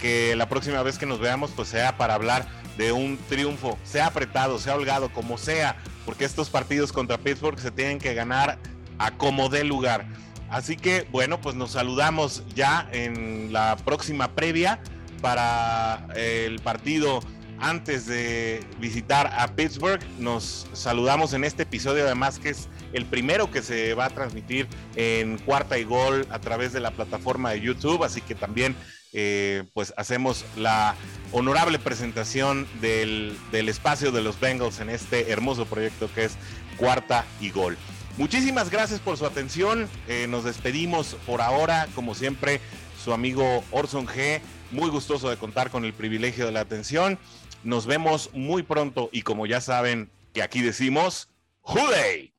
que 0.00 0.34
la 0.36 0.48
próxima 0.48 0.82
vez 0.82 0.98
que 0.98 1.06
nos 1.06 1.20
veamos, 1.20 1.52
pues 1.54 1.68
sea 1.68 1.96
para 1.96 2.14
hablar 2.14 2.48
de 2.78 2.92
un 2.92 3.18
triunfo, 3.28 3.78
sea 3.84 4.06
apretado, 4.06 4.58
sea 4.58 4.74
holgado, 4.74 5.10
como 5.12 5.38
sea, 5.38 5.76
porque 6.06 6.24
estos 6.24 6.48
partidos 6.48 6.92
contra 6.92 7.18
Pittsburgh 7.18 7.58
se 7.58 7.70
tienen 7.70 7.98
que 7.98 8.14
ganar 8.14 8.58
a 8.98 9.10
como 9.10 9.50
dé 9.50 9.64
lugar. 9.64 10.06
Así 10.48 10.76
que 10.76 11.06
bueno, 11.10 11.40
pues 11.40 11.56
nos 11.56 11.72
saludamos 11.72 12.44
ya 12.54 12.88
en 12.92 13.52
la 13.52 13.76
próxima 13.84 14.32
previa 14.34 14.80
para 15.20 16.06
el 16.14 16.60
partido 16.60 17.20
antes 17.58 18.06
de 18.06 18.64
visitar 18.78 19.32
a 19.36 19.54
Pittsburgh. 19.54 20.00
Nos 20.18 20.68
saludamos 20.72 21.32
en 21.32 21.44
este 21.44 21.64
episodio, 21.64 22.04
además 22.04 22.38
que 22.38 22.50
es 22.50 22.68
el 22.92 23.06
primero 23.06 23.50
que 23.50 23.62
se 23.62 23.94
va 23.94 24.06
a 24.06 24.10
transmitir 24.10 24.68
en 24.94 25.38
cuarta 25.38 25.78
y 25.78 25.84
gol 25.84 26.26
a 26.30 26.38
través 26.38 26.72
de 26.72 26.80
la 26.80 26.92
plataforma 26.92 27.50
de 27.50 27.60
YouTube, 27.60 28.04
así 28.04 28.20
que 28.20 28.34
también 28.34 28.76
eh, 29.12 29.64
pues 29.72 29.94
hacemos 29.96 30.44
la 30.56 30.94
honorable 31.32 31.78
presentación 31.78 32.66
del, 32.80 33.36
del 33.52 33.68
espacio 33.68 34.12
de 34.12 34.22
los 34.22 34.38
Bengals 34.40 34.80
en 34.80 34.90
este 34.90 35.30
hermoso 35.30 35.66
proyecto 35.66 36.08
que 36.14 36.24
es 36.24 36.36
cuarta 36.76 37.24
y 37.40 37.50
gol. 37.50 37.76
Muchísimas 38.18 38.70
gracias 38.70 39.00
por 39.00 39.18
su 39.18 39.26
atención. 39.26 39.88
Eh, 40.08 40.26
nos 40.28 40.44
despedimos 40.44 41.16
por 41.26 41.42
ahora, 41.42 41.86
como 41.94 42.14
siempre, 42.14 42.60
su 43.02 43.12
amigo 43.12 43.62
Orson 43.70 44.06
G. 44.06 44.40
Muy 44.70 44.88
gustoso 44.88 45.28
de 45.28 45.36
contar 45.36 45.70
con 45.70 45.84
el 45.84 45.92
privilegio 45.92 46.46
de 46.46 46.52
la 46.52 46.60
atención. 46.60 47.18
Nos 47.62 47.86
vemos 47.86 48.30
muy 48.32 48.62
pronto 48.62 49.10
y 49.12 49.22
como 49.22 49.46
ya 49.46 49.60
saben 49.60 50.10
que 50.32 50.42
aquí 50.42 50.62
decimos, 50.62 51.28
¡Juday! 51.60 52.32